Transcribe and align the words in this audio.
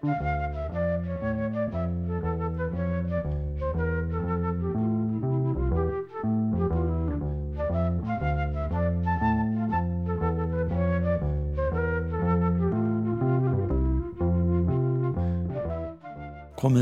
Komiði 0.00 0.12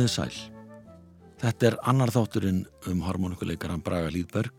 sæl. 0.07 0.31
Þetta 1.39 1.67
er 1.67 1.77
annar 1.83 2.11
þátturinn 2.15 2.63
um 2.87 3.01
harmonikuleikaran 3.03 3.83
Braga 3.83 4.13
Líðberg 4.15 4.53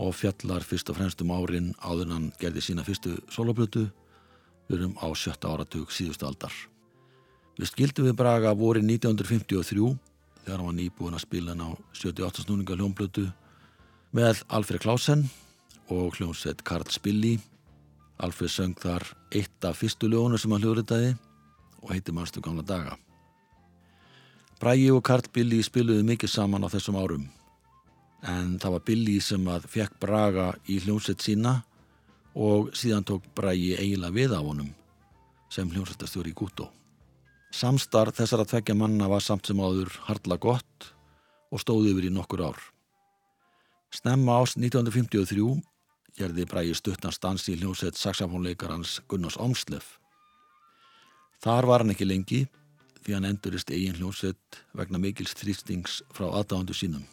og 0.00 0.16
fjallar 0.16 0.64
fyrst 0.64 0.88
og 0.88 0.96
fremst 0.96 1.20
um 1.20 1.34
árin 1.36 1.74
áður 1.84 2.14
hann 2.14 2.32
gerði 2.40 2.64
sína 2.70 2.86
fyrstu 2.88 3.18
soloplötu 3.28 3.84
við 4.70 4.78
erum 4.78 4.96
á 4.96 5.12
sjötta 5.12 5.52
áratug 5.52 5.92
síðustu 5.92 6.24
aldar. 6.24 6.56
Við 7.56 7.70
skildum 7.70 8.06
við 8.08 8.16
Braga 8.18 8.52
voru 8.52 8.82
1953 8.84 9.94
þegar 10.44 10.58
hann 10.60 10.68
var 10.68 10.76
nýbúin 10.76 11.16
að 11.16 11.24
spila 11.24 11.54
hann 11.54 11.64
á 11.64 11.70
78 11.96 12.44
snúninga 12.44 12.76
hljónplötu 12.76 13.24
með 14.16 14.42
Alfred 14.52 14.82
Klausen 14.84 15.24
og 15.88 16.18
hljónsett 16.18 16.60
Karl 16.66 16.86
Spilli. 16.92 17.38
Alfred 18.20 18.52
söng 18.52 18.76
þar 18.80 19.04
eitt 19.32 19.64
af 19.64 19.80
fyrstu 19.80 20.08
ljónu 20.12 20.38
sem 20.40 20.52
hann 20.52 20.62
hljóðritaði 20.64 21.16
og 21.82 21.90
heiti 21.92 22.12
mannstu 22.12 22.44
gamla 22.44 22.64
daga. 22.66 22.96
Brægi 24.60 24.88
og 24.92 25.02
Karl 25.04 25.28
Billy 25.32 25.60
spiluðu 25.64 26.04
mikið 26.04 26.32
saman 26.32 26.64
á 26.64 26.72
þessum 26.72 26.96
árum 26.96 27.26
en 28.26 28.56
það 28.60 28.72
var 28.76 28.84
Billy 28.88 29.18
sem 29.20 29.48
að 29.52 29.68
fekk 29.72 29.98
Braga 30.00 30.46
í 30.68 30.78
hljómsett 30.84 31.24
sína 31.24 31.58
og 32.36 32.72
síðan 32.76 33.04
tók 33.04 33.28
Brægi 33.36 33.76
eiginlega 33.76 34.16
við 34.16 34.36
af 34.36 34.48
honum 34.48 34.72
sem 35.52 35.68
hljómsettastjóri 35.70 36.32
í 36.32 36.36
Gútó. 36.36 36.70
Samstarf 37.56 38.18
þessar 38.18 38.42
að 38.42 38.50
tvekja 38.50 38.74
manna 38.76 39.06
var 39.08 39.22
samt 39.24 39.48
sem 39.48 39.60
áður 39.60 39.94
hardla 40.04 40.36
gott 40.36 40.90
og 41.48 41.62
stóði 41.62 41.94
yfir 41.94 42.10
í 42.10 42.12
nokkur 42.12 42.42
ár. 42.50 42.58
Snemma 43.96 44.42
ás 44.42 44.58
1953 44.58 45.46
gerði 46.18 46.44
Brægi 46.50 46.74
stuttnans 46.76 47.20
dansi 47.22 47.54
í 47.54 47.56
hljómsett 47.62 47.96
saxafónleikarans 47.96 48.98
Gunnars 49.08 49.38
Omslef. 49.40 49.96
Þar 51.40 51.70
var 51.70 51.84
hann 51.84 51.94
ekki 51.94 52.08
lengi 52.08 52.42
því 53.06 53.16
hann 53.16 53.30
endurist 53.30 53.72
eigin 53.72 53.96
hljómsveit 54.02 54.60
vegna 54.76 55.00
mikils 55.00 55.32
þrýstings 55.40 56.02
frá 56.12 56.28
aðdáðandu 56.28 56.76
sínum. 56.76 57.08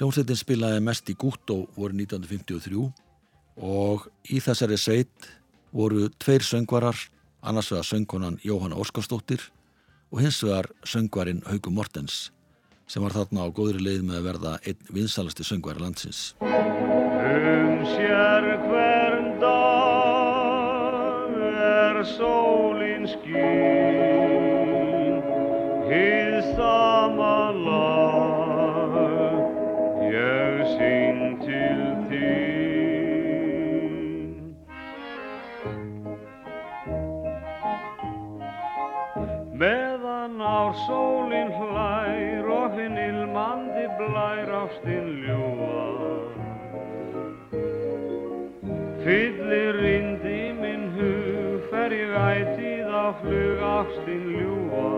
Hljómsveitin 0.00 0.40
spilaði 0.40 0.80
mest 0.86 1.12
í 1.12 1.18
Gúttó 1.18 1.66
voru 1.76 1.92
1953 1.92 2.88
og 3.68 4.08
í 4.32 4.40
þessari 4.40 4.80
sveit 4.80 5.32
voru 5.76 6.08
tveir 6.16 6.46
söngvarar, 6.46 6.96
annars 7.42 7.70
vegar 7.72 7.84
söngkonan 7.84 8.38
Jóhanna 8.44 8.76
Óskarsdóttir 8.76 9.40
og 10.12 10.20
hins 10.20 10.42
vegar 10.44 10.66
söngvarinn 10.84 11.42
Haugur 11.46 11.72
Mortens 11.72 12.30
sem 12.90 13.02
var 13.02 13.14
þarna 13.14 13.46
á 13.46 13.48
góðri 13.54 13.80
leið 13.84 14.02
með 14.06 14.16
að 14.18 14.26
verða 14.26 14.52
einn 14.66 14.80
vinsalasti 14.90 15.44
söngvari 15.46 15.80
landsins. 15.82 16.34
Um 16.42 17.84
sér 17.86 18.48
hvern 18.66 19.28
dag 19.42 21.30
er 21.70 21.96
sólinn 22.16 23.06
skýr 23.14 23.60
hið 25.90 26.40
sama 26.56 26.99
blær 44.70 44.78
ástinn 44.78 45.08
ljúa 45.26 45.86
fyllir 49.04 49.78
indi 49.90 50.52
minn 50.60 50.90
hug 50.94 51.64
fer 51.70 51.92
ég 51.92 52.12
ætið 52.14 52.86
á 52.86 53.04
flug 53.20 53.62
ástinn 53.66 54.26
ljúa 54.36 54.88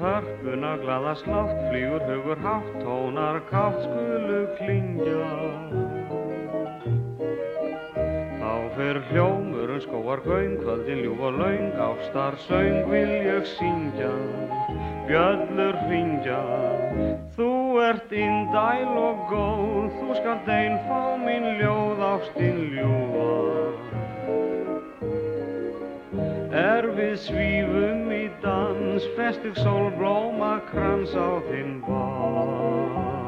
hörpuna 0.00 0.76
glaða 0.80 1.14
slátt 1.14 1.58
flýgur 1.68 2.02
hugur 2.08 2.38
hátt 2.40 2.68
tónar 2.80 3.40
kátt 3.50 3.82
skulu 3.84 4.46
klingja. 4.56 5.28
Fer 8.80 8.96
hljómurinn 9.10 9.82
skóar 9.84 10.22
göng 10.24 10.54
kvöldin 10.62 11.02
ljúf 11.04 11.20
og 11.20 11.36
laung 11.36 11.74
ástar 11.84 12.38
söng 12.46 12.86
vil 12.88 13.12
ég 13.26 13.44
syngja 13.44 14.14
bjöllur 15.10 15.76
hringja 15.88 16.40
Þú 17.34 17.50
ert 17.82 18.12
indæl 18.14 18.98
og 19.02 19.24
góð 19.30 19.96
þú 19.98 20.18
skalt 20.20 20.50
einn 20.54 20.76
fá 20.86 21.00
mín 21.18 21.48
ljóð 21.58 22.04
ástinn 22.12 22.60
ljúfa 22.76 23.30
Er 26.60 26.86
við 26.96 27.14
svífum 27.22 28.10
í 28.14 28.24
dans, 28.42 29.04
festug 29.16 29.58
sólblóma 29.62 30.56
krans 30.70 31.14
á 31.14 31.38
þinn 31.46 31.78
bar. 31.86 33.19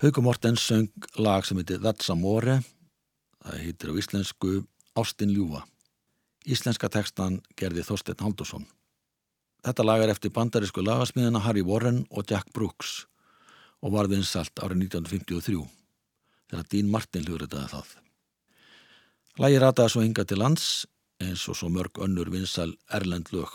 Haugur 0.00 0.22
Mortens 0.24 0.62
söng 0.64 0.88
lag 1.20 1.44
sem 1.44 1.58
heitir 1.60 1.76
That's 1.84 2.08
Amore, 2.08 2.62
það 3.44 3.56
heitir 3.60 3.90
á 3.92 3.94
íslensku 4.00 4.52
Ástinn 4.96 5.34
ljúa. 5.36 5.60
Íslenska 6.48 6.88
tekstan 6.88 7.42
gerði 7.52 7.84
Þorstein 7.84 8.22
Haldursson. 8.24 8.64
Þetta 9.60 9.84
lag 9.84 10.00
er 10.00 10.12
eftir 10.14 10.32
bandarísku 10.32 10.80
lagasmiðina 10.80 11.42
Harry 11.44 11.60
Warren 11.60 12.06
og 12.08 12.24
Jack 12.32 12.48
Brooks 12.56 13.02
og 13.84 13.92
var 13.92 14.08
vinsalt 14.08 14.56
árið 14.64 14.86
1953 14.86 15.66
þegar 16.48 16.70
Dean 16.72 16.88
Martin 16.94 17.26
hljóðritaði 17.28 17.68
það. 17.74 17.90
Lægi 19.36 19.60
rataði 19.60 19.92
svo 19.92 20.06
hinga 20.06 20.24
til 20.24 20.40
lands 20.40 20.70
eins 21.20 21.44
og 21.44 21.60
svo 21.60 21.68
mörg 21.68 22.00
önnur 22.00 22.32
vinsal 22.32 22.72
Erlend 22.88 23.34
lög. 23.36 23.52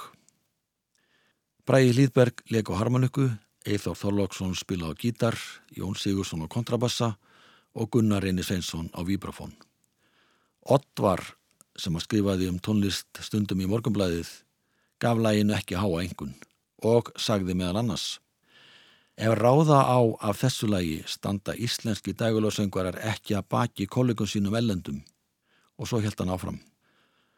Bræði 1.65 1.97
Hlýðberg 1.97 2.45
leik 2.53 2.69
á 2.69 2.77
harmoniku, 2.77 3.31
Eithár 3.65 3.97
Þorlóksson 3.97 4.53
spila 4.55 4.89
á 4.89 4.93
gítar, 4.93 5.37
Jón 5.73 5.97
Sigursson 5.97 6.45
á 6.45 6.47
kontrabassa 6.47 7.15
og 7.73 7.89
Gunnar 7.91 8.23
Reyni 8.23 8.43
Sveinsson 8.45 8.91
á 8.93 9.01
vibrafón. 9.01 9.55
Oddvar 10.61 11.21
sem 11.77 11.95
að 11.97 12.05
skrifaði 12.05 12.49
um 12.49 12.59
tónlist 12.61 13.09
stundum 13.25 13.61
í 13.61 13.69
morgumblæðið 13.69 14.29
gaf 15.01 15.17
læginu 15.17 15.57
ekki 15.57 15.79
háa 15.81 16.03
engun 16.03 16.37
og 16.85 17.09
sagði 17.17 17.57
meðal 17.57 17.81
annars 17.81 18.19
Ef 19.15 19.31
ráða 19.39 19.79
á 19.87 19.99
af 20.27 20.41
þessu 20.43 20.67
lægi 20.67 20.97
standa 21.07 21.53
íslenski 21.55 22.11
dægulóðsöngvarar 22.19 22.97
ekki 23.13 23.37
að 23.37 23.47
baki 23.47 23.85
kollegum 23.87 24.27
sínum 24.27 24.57
ellendum 24.59 24.99
og 25.79 25.87
svo 25.87 26.01
held 26.03 26.19
hann 26.19 26.33
áfram. 26.35 26.57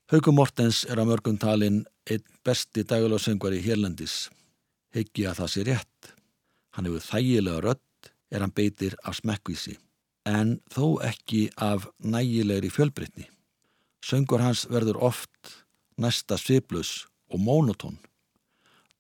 Hauku 0.10 0.32
Mortens 0.34 0.86
er 0.90 0.98
að 0.98 1.12
mörgum 1.12 1.38
talin 1.38 1.84
einn 2.10 2.24
besti 2.46 2.86
dagulásöngvar 2.88 3.54
í 3.54 3.62
Hérlendis. 3.62 4.30
Heggi 4.96 5.28
að 5.30 5.42
það 5.42 5.52
sé 5.54 5.66
rétt. 5.68 6.17
Hann 6.78 6.86
hefur 6.86 7.02
þægilega 7.02 7.62
rött 7.66 8.12
er 8.30 8.44
hann 8.46 8.54
beitir 8.54 8.94
af 9.02 9.18
smekkvísi, 9.18 9.80
en 10.30 10.60
þó 10.70 11.00
ekki 11.02 11.48
af 11.58 11.88
nægilegri 11.98 12.70
fjölbrytni. 12.70 13.26
Söngur 14.06 14.44
hans 14.46 14.68
verður 14.70 15.00
oft 15.10 15.56
næsta 15.98 16.38
sviplus 16.38 17.08
og 17.34 17.42
mónotón. 17.42 17.98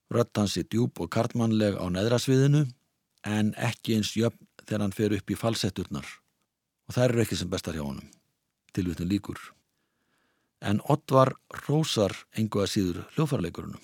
Rött 0.09 0.33
hans 0.39 0.57
er 0.57 0.65
djúb 0.65 0.97
og 0.97 1.11
kartmannleg 1.13 1.77
á 1.77 1.85
neðrasviðinu 1.93 2.63
en 3.29 3.53
ekki 3.69 3.99
eins 3.99 4.15
jöfn 4.17 4.41
þegar 4.63 4.83
hann 4.87 4.97
fer 4.97 5.13
upp 5.13 5.29
í 5.29 5.37
falsetturnar 5.37 6.07
og 6.87 6.95
það 6.95 7.05
eru 7.09 7.23
ekki 7.23 7.37
sem 7.37 7.51
bestar 7.51 7.77
hjá 7.77 7.83
honum, 7.83 8.09
tilvittin 8.73 9.11
líkur. 9.11 9.37
En 10.63 10.81
Oddvar 10.89 11.35
rósar 11.67 12.15
engu 12.33 12.63
að 12.63 12.73
síður 12.73 13.05
hljófarleikurunum. 13.13 13.83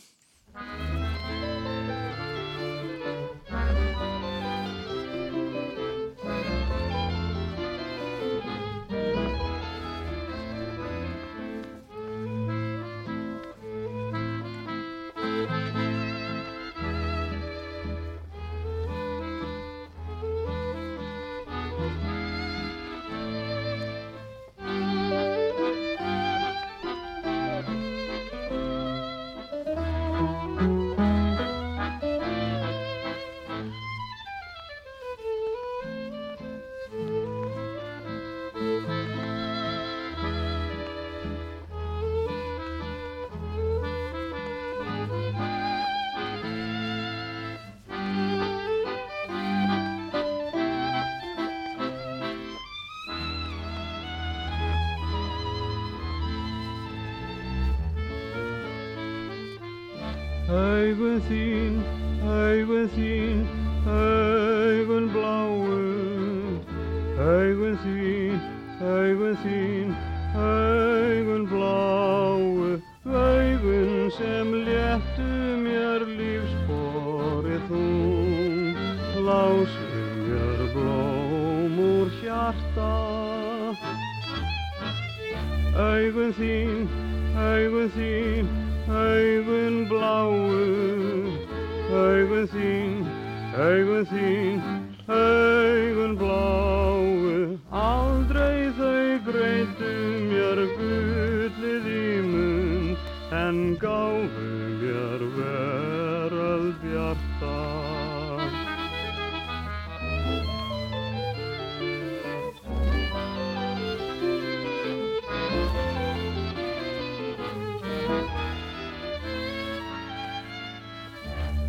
En 103.53 103.77
gáfu 103.77 104.45
mér 104.81 105.21
veröld 105.37 106.75
bjarta 106.81 107.57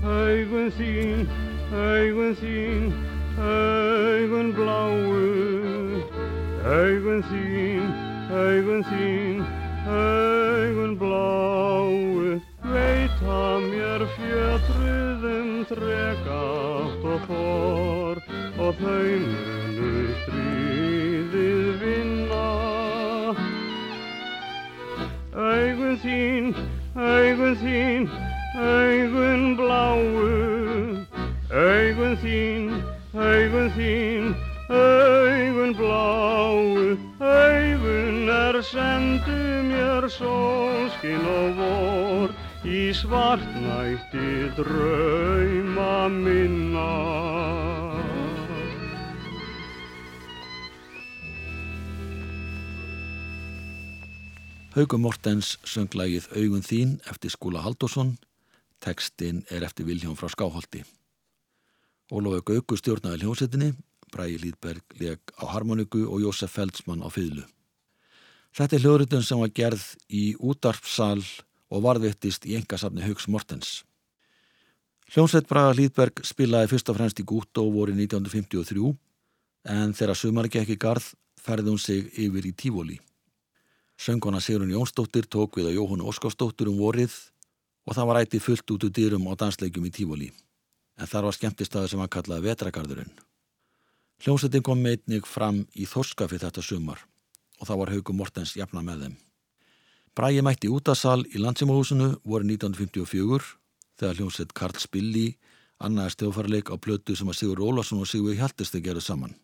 Augun 0.04 0.70
þín, 0.78 1.28
augun 1.72 2.34
þín, 2.40 2.84
augun 3.37 4.48
bláu. 4.56 4.96
Augun 6.64 7.22
þín, 7.28 7.87
augun 8.32 8.82
þín, 8.88 9.24
þau 18.84 19.16
munu 19.25 19.90
stríðið 20.20 21.69
vinna. 21.81 22.48
Augun 25.44 25.96
þín, 26.02 26.50
augun 26.94 27.56
þín, 27.62 28.08
augun 28.60 29.46
bláu. 29.56 30.04
Augun 31.64 32.16
þín, 32.20 32.69
augun 33.16 33.72
þín, 33.78 34.34
augun 34.69 35.75
bláu. 35.80 36.98
Augun 37.25 38.28
er 38.37 38.60
sendu 38.69 39.40
mér 39.70 40.10
sólskin 40.12 41.25
og 41.38 41.56
vor. 41.62 42.37
Í 42.64 42.92
svartnætti 42.96 44.52
drauma 44.56 45.13
Hauku 54.75 54.99
Mortens 54.99 55.53
sönglægið 55.71 56.25
Augun 56.35 56.64
þín 56.66 56.97
eftir 57.07 57.31
Skúla 57.31 57.61
Haldursson, 57.62 58.09
tekstinn 58.83 59.45
er 59.47 59.62
eftir 59.62 59.87
Viljón 59.87 60.16
frá 60.19 60.26
Skáholti. 60.33 60.81
Ólafur 62.11 62.43
Gauku 62.49 62.75
stjórnaði 62.81 63.21
hljómsettinni, 63.23 63.69
Bræði 64.11 64.40
Lýðberg 64.43 64.97
leg 64.99 65.23
á 65.38 65.47
harmoniku 65.52 66.02
og 66.09 66.25
Jósef 66.25 66.57
Feldsmann 66.59 67.07
á 67.07 67.09
fýðlu. 67.14 67.47
Þetta 68.50 68.75
er 68.75 68.83
hljóðritun 68.83 69.23
sem 69.23 69.45
var 69.45 69.54
gerð 69.54 69.87
í 70.11 70.25
útarpsal 70.43 71.23
og 71.71 71.87
varðvittist 71.87 72.50
í 72.50 72.59
engasafni 72.59 73.07
Hauks 73.07 73.31
Mortens. 73.31 73.85
Hljómsveit 75.14 75.47
Braga 75.47 75.78
Lýðberg 75.78 76.26
spilaði 76.26 76.75
fyrst 76.75 76.90
og 76.90 76.99
fremst 76.99 77.23
í 77.23 77.31
Gútó 77.31 77.71
voru 77.71 77.95
1953 77.95 78.90
en 79.71 79.95
þegar 79.95 80.19
sumar 80.19 80.50
gekk 80.50 80.75
í 80.75 80.83
garð 80.83 81.12
ferði 81.38 81.71
hún 81.71 81.78
sig 81.78 82.11
yfir 82.19 82.50
í 82.50 82.57
Tífóli. 82.59 82.99
Söngona 83.98 84.40
Sigrun 84.40 84.72
Jónsdóttir 84.72 85.28
tók 85.30 85.56
við 85.58 85.70
að 85.70 85.78
Jóhannu 85.78 86.08
Óskarsdóttur 86.10 86.70
um 86.72 86.80
vorið 86.80 87.14
og 87.86 87.94
það 87.96 88.08
var 88.08 88.20
ætti 88.22 88.40
fullt 88.42 88.74
út 88.74 88.86
úr 88.86 88.92
dýrum 88.94 89.28
á 89.30 89.32
dansleikjum 89.38 89.86
í 89.86 89.92
Tífóli. 89.94 90.30
En 90.98 91.10
þar 91.10 91.28
var 91.28 91.36
skemmtistaður 91.36 91.92
sem 91.92 92.02
hann 92.02 92.12
kallaði 92.12 92.48
Vetragarðurinn. 92.48 93.12
Hljómsveitin 94.24 94.64
kom 94.64 94.82
meitnig 94.82 95.26
fram 95.26 95.64
í 95.74 95.86
Þorskafi 95.86 96.38
þetta 96.42 96.62
sumar 96.62 97.02
og 97.60 97.68
það 97.68 97.80
var 97.80 97.92
Hauku 97.94 98.14
Mortens 98.16 98.54
jafna 98.56 98.82
með 98.82 99.06
þeim. 99.06 99.16
Bræi 100.14 100.42
mætti 100.46 100.70
útasal 100.70 101.24
í 101.26 101.40
landsimóhúsinu 101.42 102.14
voru 102.22 102.46
1954 102.46 103.48
þegar 103.98 104.20
hljómsveit 104.20 104.54
Karl 104.54 104.78
Spilli 104.82 105.26
annaði 105.82 106.14
stjófarleik 106.14 106.70
á 106.70 106.78
plötu 106.78 107.16
sem 107.18 107.30
að 107.30 107.40
Sigur 107.40 107.64
Ólason 107.66 108.02
og 108.02 108.10
Sigur 108.10 108.36
Hjaltist 108.38 108.78
gera 108.82 109.02
saman. 109.02 109.34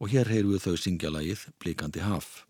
Og 0.00 0.10
hér 0.12 0.28
heyru 0.32 0.56
við 0.56 0.64
þau 0.66 0.76
syngja 0.80 1.12
lagið 1.12 1.46
Blíkandi 1.60 2.02
haf. 2.02 2.42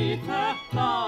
í 0.00 0.16
þetta 0.24 0.99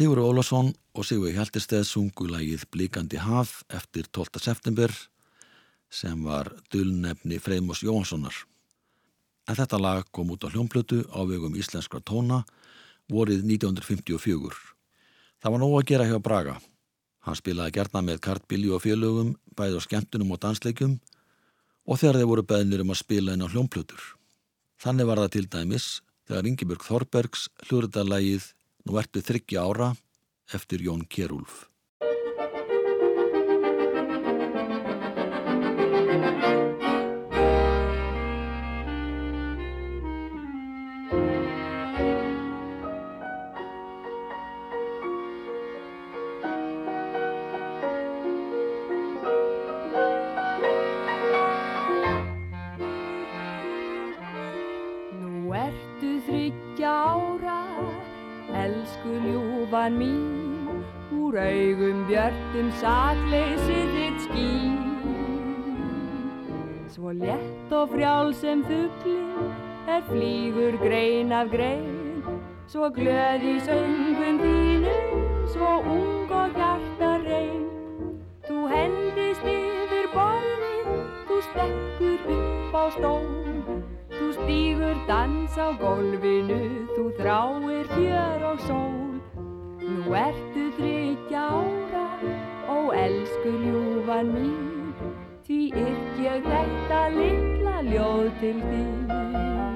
Sigur 0.00 0.16
Ólason 0.24 0.70
og 0.96 1.04
Sigur 1.04 1.28
Hjaltesteð 1.28 1.82
sungu 1.84 2.24
lagið 2.24 2.62
Blíkandi 2.72 3.18
haf 3.20 3.50
eftir 3.68 4.06
12. 4.08 4.38
september 4.40 4.94
sem 5.92 6.22
var 6.24 6.48
dulnefni 6.72 7.36
Freymos 7.36 7.82
Jóhanssonar. 7.84 8.32
En 9.44 9.58
þetta 9.58 9.76
lag 9.76 10.06
kom 10.08 10.30
út 10.32 10.40
á 10.40 10.48
hljómblötu 10.48 11.02
á 11.12 11.20
vegum 11.28 11.52
íslenskra 11.52 12.00
tóna 12.00 12.38
vorið 13.12 13.44
1954. 13.44 14.56
Það 15.36 15.52
var 15.52 15.60
nóg 15.60 15.74
að 15.76 15.84
gera 15.90 16.06
hjá 16.08 16.16
Braga. 16.16 16.54
Hann 17.20 17.36
spilaði 17.36 17.74
gerna 17.76 18.00
með 18.00 18.22
kartbíli 18.24 18.72
og 18.72 18.80
félögum, 18.80 19.34
bæði 19.52 19.76
á 19.76 19.80
skemmtunum 19.84 20.32
og 20.32 20.40
dansleikum 20.40 20.94
og 21.84 22.00
þegar 22.00 22.22
þeir 22.22 22.30
voru 22.32 22.46
beðnir 22.54 22.86
um 22.86 22.94
að 22.96 23.02
spila 23.02 23.36
inn 23.36 23.44
á 23.44 23.52
hljómblötur. 23.52 24.00
Þannig 24.80 25.10
var 25.12 25.20
það 25.20 25.36
til 25.36 25.44
dæmis 25.58 25.90
þegar 26.24 26.48
Ingeborg 26.48 26.88
Þorbergs 26.88 27.50
hlurðarlægið 27.68 28.48
Nú 28.84 28.96
ertu 29.00 29.22
þryggja 29.24 29.64
ára 29.64 29.90
eftir 30.54 30.82
Jón 30.84 31.04
Kjærúlf. 31.06 31.69
Flýgur 70.10 70.76
grein 70.82 71.32
af 71.32 71.50
grein. 71.50 72.22
Svo 72.70 72.90
glöð 72.94 73.46
í 73.46 73.56
söngum 73.66 74.36
þínum, 74.42 75.24
svo 75.50 75.70
ung 75.94 76.30
og 76.30 76.54
hjarta 76.54 77.16
reyn 77.24 77.66
Þú 78.46 78.66
hendist 78.70 79.46
yfir 79.50 80.06
borðin, 80.14 81.00
þú 81.26 81.40
stekkur 81.48 82.30
upp 82.36 82.76
á 82.78 82.84
stól. 82.98 83.78
Þú 84.14 84.32
stýgur 84.38 85.00
dans 85.08 85.58
á 85.58 85.68
gólfinu, 85.80 86.60
þú 86.94 87.04
þráir 87.18 87.90
fjör 87.94 88.46
og 88.52 88.66
sól. 88.68 89.10
Nú 89.80 90.14
ertu 90.14 90.66
þryggja 90.76 91.42
ára 91.50 92.06
og 92.70 92.92
elsku 92.94 93.50
ljúfan 93.64 94.30
mín 94.34 94.92
Því 95.46 95.60
ykk 95.82 96.20
ég 96.22 96.46
þetta 96.46 97.00
litla 97.16 97.76
ljóð 97.88 98.28
til 98.42 98.58
þín 98.68 99.69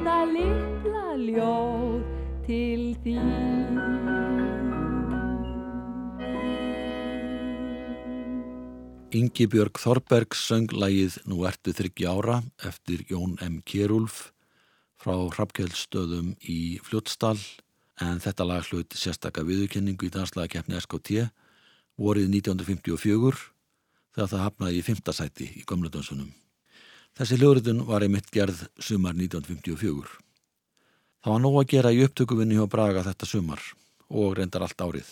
þetta 0.00 0.20
litla 0.32 1.06
ljóð 1.20 2.04
til 2.46 2.84
þín. 3.04 3.80
Ingi 9.10 9.46
Björg 9.50 9.76
Þorbergs 9.82 10.46
söng 10.46 10.72
lægið 10.72 11.18
Nú 11.28 11.42
ertu 11.44 11.74
þryggja 11.74 12.14
ára 12.14 12.38
eftir 12.64 13.02
Jón 13.10 13.36
M. 13.42 13.60
Kjærúlf 13.66 14.30
frá 15.00 15.16
Hrafkjöldstöðum 15.34 16.36
í 16.48 16.78
Fljótsdal 16.86 17.36
en 18.00 18.22
þetta 18.22 18.46
lag 18.46 18.64
hlut 18.70 18.94
sérstakka 18.96 19.44
viðurkenningu 19.44 20.08
í 20.08 20.14
danslagakeppni 20.14 20.80
SKT 20.80 21.26
vorið 22.00 22.30
1954 22.40 23.50
þegar 24.14 24.30
það 24.32 24.46
hafnaði 24.46 24.78
í 24.78 24.86
fymta 24.86 25.12
sæti 25.12 25.50
í 25.58 25.66
gömledansunum. 25.66 26.30
Þessi 27.18 27.38
hljóðritun 27.40 27.86
var 27.88 28.04
einmitt 28.04 28.30
gerð 28.32 28.66
sumar 28.78 29.16
1954. 29.16 30.12
Það 31.20 31.32
var 31.34 31.42
nóg 31.44 31.56
að 31.60 31.72
gera 31.74 31.92
í 31.92 32.04
upptökuvinni 32.06 32.56
hjá 32.56 32.68
Braga 32.70 33.02
þetta 33.04 33.28
sumar 33.28 33.64
og 34.08 34.38
reyndar 34.38 34.64
allt 34.64 34.80
árið 34.80 35.10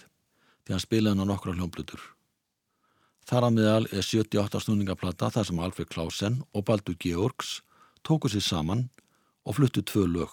því 0.69 0.75
hann 0.75 0.85
spilaði 0.85 1.17
hann 1.17 1.25
á 1.25 1.31
nokkra 1.33 1.55
hljómblutur. 1.57 2.01
Þar 3.29 3.47
að 3.49 3.55
miðal 3.57 3.87
er 3.93 4.05
78 4.05 4.61
snúningaplata 4.65 5.29
þar 5.33 5.47
sem 5.49 5.59
Alfred 5.61 5.91
Klausen 5.93 6.39
og 6.57 6.65
Baldur 6.69 6.97
Georgs 7.01 7.59
tóku 8.05 8.31
sér 8.33 8.45
saman 8.45 8.87
og 9.45 9.57
fluttu 9.59 9.83
tvö 9.85 10.07
lög. 10.09 10.31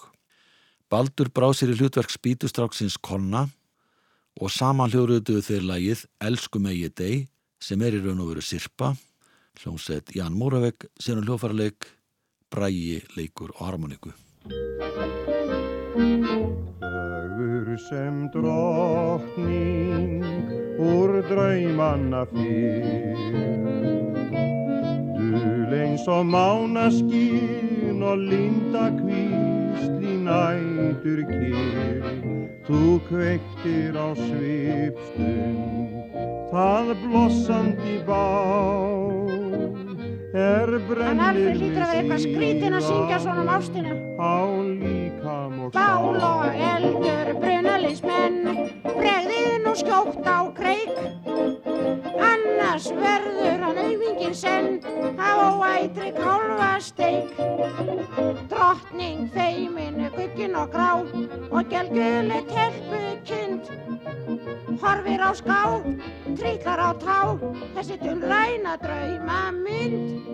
Baldur 0.91 1.31
brá 1.31 1.49
sér 1.55 1.73
í 1.73 1.77
hlutverk 1.79 2.11
spítustráksins 2.13 2.95
Konna 2.99 3.47
og 4.39 4.51
saman 4.51 4.91
hljóruðuðu 4.91 5.43
þeir 5.43 5.67
lagið 5.71 6.05
Elsku 6.23 6.59
megi 6.59 6.91
deg 6.91 7.27
sem 7.59 7.81
er 7.81 7.95
í 7.97 8.03
raun 8.03 8.21
og 8.23 8.33
veru 8.33 8.43
Sirpa, 8.43 8.93
hljómsett 9.61 10.15
Jan 10.15 10.33
Múravegg, 10.33 10.87
sér 10.99 11.17
um 11.17 11.25
hljófarleik, 11.25 11.85
Brægi, 12.51 13.01
leikur 13.15 13.49
og 13.55 13.65
harmoniku. 13.65 14.09
Fögur 17.65 17.77
sem 17.89 18.29
drottning 18.33 20.23
úr 20.79 21.21
draumanna 21.29 22.25
fyrr 22.31 23.19
Dul 25.15 25.73
eins 25.73 26.05
og 26.07 26.25
mánaskín 26.29 28.03
og 28.05 28.17
linda 28.29 28.85
kvísl 28.99 29.97
í 29.99 30.13
nætur 30.27 31.19
kyrr 31.29 32.04
Þú 32.65 32.97
kveiktir 33.05 33.93
á 33.93 34.09
svipstund 34.17 36.15
það 36.49 36.87
blossandi 37.03 37.97
bá 38.07 38.25
er 40.35 40.71
brennir 40.87 41.11
Hann 41.11 41.21
Alfred 41.27 41.59
lítur 41.61 41.83
að 41.85 41.91
vera 41.91 41.99
eitthvað 41.99 42.23
skrítin 42.23 42.77
að 42.79 42.87
syngja 42.87 43.19
svona 43.21 43.43
um 43.43 43.51
ástina. 43.53 43.93
á 44.17 44.37
líkam 44.81 45.61
og 45.61 45.69
Bál 45.77 46.17
og 46.31 46.57
eldur, 46.71 47.31
brunalismenn, 47.43 48.41
bregðið 48.97 49.55
nú 49.63 49.75
skjótt 49.79 50.25
á 50.25 50.39
kreik. 50.57 50.95
Annars 52.21 52.87
verður 52.95 53.63
hann 53.63 53.79
auðvingin 53.79 54.35
senn 54.35 54.79
á 55.19 55.29
óætri 55.51 56.11
kálfasteik. 56.15 57.35
Drottning 58.51 59.27
feimin, 59.33 59.99
guggin 60.15 60.55
og 60.55 60.71
grá 60.71 60.91
og 61.51 61.69
gelguli 61.71 62.39
telpu 62.51 63.01
kind. 63.27 63.69
Horfir 64.81 65.21
á 65.23 65.31
ská, 65.35 65.61
trýtlar 66.37 66.79
á 66.79 66.91
tá, 67.03 67.19
þessi 67.75 67.99
dulræna 68.03 68.77
drauma 68.83 69.51
mynd. 69.51 70.33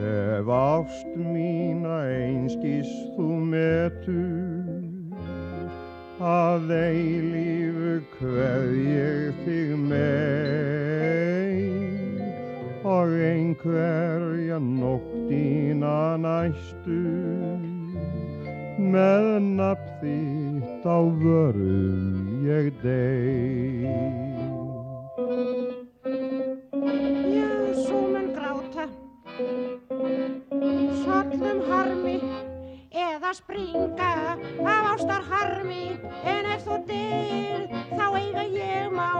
Ef 0.00 0.48
ást 0.48 1.10
mína 1.16 2.00
einskís 2.08 2.88
þú 3.16 3.28
metur 3.52 4.89
að 6.20 6.68
eilífu 6.76 7.92
kveð 8.12 8.74
ég 8.84 9.38
þig 9.40 9.70
með 9.88 10.50
og 12.84 13.14
einhverja 13.24 14.58
nóttina 14.60 16.20
næstu 16.20 16.98
með 18.92 19.28
nafn 19.56 19.88
þitt 20.02 20.84
á 20.84 21.00
vörum 21.24 22.44
ég 22.44 22.68
deg. 22.84 23.88
Já, 27.32 27.48
sú 27.80 27.96
mun 28.12 28.28
gráta 28.36 28.84
Sollum 31.00 31.64
harmi 31.68 32.16
Eða 32.90 33.30
springa 33.34 34.12
af 34.66 34.86
ástar 34.94 35.22
harmi 35.30 35.94
En 36.26 36.46
ef 36.50 36.64
þú 36.66 36.78
deyr 36.88 37.68
Þá 37.94 38.06
eiga 38.18 38.44
ég 38.50 38.90
má. 38.94 39.10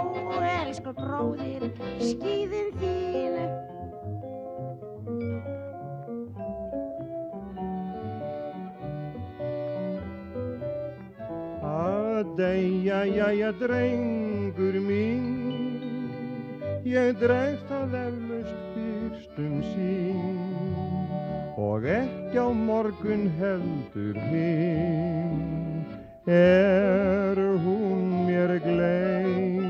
Elsku 0.71 0.93
bróðir 0.95 1.65
Skíðin 1.99 2.71
þín. 2.81 3.39
Að 11.71 12.31
deyja, 12.39 13.01
jæja, 13.09 13.51
drengur 13.61 14.79
mín, 14.85 15.83
ég 16.85 17.19
dreg 17.21 17.59
það 17.71 17.99
eflaust 18.05 18.63
fyrst 18.75 19.43
um 19.43 19.59
sín 19.73 20.50
og 21.61 21.85
ekki 21.85 22.41
á 22.41 22.49
morgun 22.57 23.27
heldur 23.37 24.17
hinn, 24.31 25.85
er 26.25 27.37
hún 27.65 28.25
mér 28.25 28.57
gleym. 28.65 29.69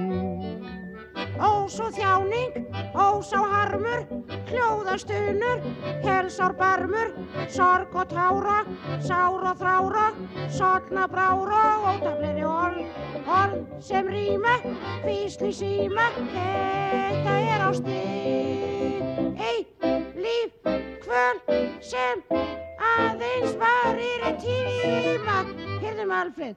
Ó, 1.40 1.66
svo 1.72 1.88
þjáning, 1.90 2.66
ó, 2.94 3.18
sá 3.24 3.40
harmur 3.40 4.04
Hljóðastunur, 4.50 5.62
helsár 6.04 6.54
barmur 6.58 7.14
Sorg 7.48 7.94
og 7.96 8.10
tára, 8.12 8.58
sár 9.00 9.46
og 9.50 9.56
þrára 9.60 10.06
Sotna 10.52 11.06
brára, 11.08 11.62
ótafleiri 11.94 12.44
orð 12.44 13.24
Orð 13.24 13.64
sem 13.80 14.10
rýma, 14.12 14.58
físli 15.06 15.54
síma 15.54 16.10
Þetta 16.18 17.38
er 17.54 17.66
ástin 17.70 17.98
Eitt 18.00 18.79
líf, 21.10 21.42
kvöld 21.44 21.82
sem 21.82 22.22
aðeins 22.78 23.54
varir 23.58 24.20
í 24.28 24.32
tíma 24.40 25.44
Heyrðum 25.82 26.10
Alfred 26.14 26.56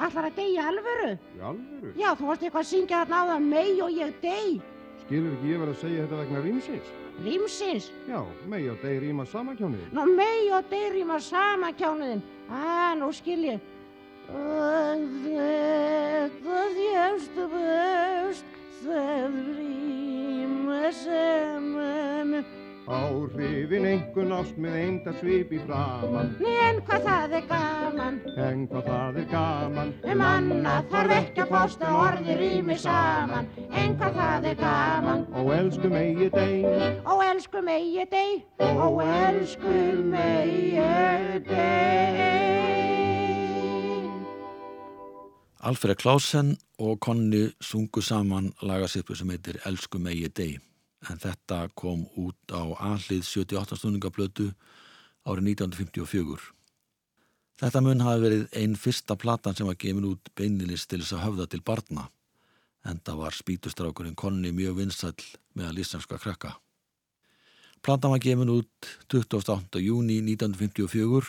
Ætlar 0.00 0.30
að 0.30 0.36
deyja 0.38 0.62
alvöru? 0.70 1.10
Í 1.36 1.40
alvöru? 1.44 1.90
Já, 1.98 2.14
þú 2.16 2.24
varst 2.30 2.42
eitthvað 2.46 2.62
að 2.62 2.70
syngja 2.70 3.00
þarna 3.02 3.16
á 3.20 3.24
það 3.30 3.40
mei 3.50 3.80
og 3.84 3.90
ég 3.92 4.14
dey. 4.22 4.60
Skilur 5.02 5.34
ekki 5.34 5.50
ég 5.50 5.58
verið 5.60 5.74
að 5.74 5.82
segja 5.82 6.04
þetta 6.06 6.20
vegna 6.22 6.40
rýmsins? 6.46 6.86
Rímsins. 7.20 7.88
Já, 8.08 8.20
megi 8.48 8.70
og 8.72 8.78
deg 8.80 8.96
rýma 9.02 9.26
samankjónið. 9.28 9.90
Nú 9.92 10.06
mei 10.14 10.48
og 10.56 10.70
dey 10.70 10.86
rýma 10.94 11.18
sama 11.20 11.68
kjánuðin. 11.76 12.22
Á, 12.48 12.96
nú 12.96 13.10
skil 13.12 13.44
ég. 13.44 13.60
Þetta 15.10 16.60
þjæfst 16.78 17.36
best, 17.52 18.56
það 18.80 19.36
rýma 19.58 20.80
saman. 21.02 22.59
Áhrifin 22.90 23.86
einhvern 23.86 24.32
ást 24.34 24.56
með 24.58 24.76
einda 24.80 25.12
svip 25.20 25.52
í 25.54 25.60
framann 25.62 26.32
En 26.42 26.80
hvað 26.86 27.04
það 27.06 27.34
er 27.38 27.44
gaman. 27.50 28.16
En 28.40 28.64
hvað 28.70 28.86
það 28.88 29.18
er 29.20 29.26
gaman. 29.30 29.92
Um 30.10 30.22
annað 30.26 30.88
þarf 30.92 31.14
ekki 31.16 31.42
að 31.44 31.52
fást 31.54 31.84
að 31.86 31.98
orði 32.00 32.36
rými 32.40 32.76
saman. 32.80 33.50
En 33.70 33.96
hvað 34.00 34.18
það 34.20 34.48
er 34.50 34.58
gaman. 34.60 35.26
Ó 35.34 35.40
elsku 35.54 35.90
megi 35.92 36.30
deg 36.34 37.04
Ó 37.06 37.14
elsku 37.24 37.62
megi 37.64 38.06
deg 38.10 38.64
Ó 38.64 38.88
elsku 39.04 39.76
megi 40.10 40.86
deg 41.50 42.18
Alfred 45.60 46.00
Klausen 46.00 46.54
og 46.80 46.98
Konni 47.04 47.50
sungu 47.60 48.00
saman 48.02 48.50
lagasippu 48.64 49.14
sem 49.14 49.30
heitir 49.34 49.60
Elsku 49.68 50.00
megi 50.00 50.32
deg 50.32 50.69
en 51.08 51.20
þetta 51.20 51.64
kom 51.78 52.04
út 52.20 52.52
á 52.52 52.62
aðlið 52.92 53.24
78 53.24 53.78
stundingablötu 53.78 54.50
árið 55.24 55.52
1954. 55.56 56.40
Þetta 57.60 57.82
mun 57.84 58.04
hafi 58.04 58.24
verið 58.24 58.46
einn 58.56 58.76
fyrsta 58.80 59.16
platan 59.20 59.56
sem 59.56 59.68
var 59.68 59.76
gefin 59.80 60.08
út 60.08 60.32
beinilis 60.36 60.86
til 60.88 61.02
þess 61.02 61.16
að 61.16 61.24
höfða 61.26 61.46
til 61.52 61.60
barna 61.64 62.08
en 62.88 63.00
það 63.04 63.20
var 63.20 63.36
spítustrákurinn 63.36 64.16
Konni 64.16 64.52
mjög 64.56 64.78
vinsall 64.78 65.26
með 65.52 65.66
að 65.68 65.76
lísnarska 65.80 66.18
krakka. 66.20 66.54
Platan 67.84 68.14
var 68.14 68.22
gefin 68.24 68.52
út 68.52 68.90
28. 69.12 69.80
júni 69.84 70.20
1954 70.24 71.28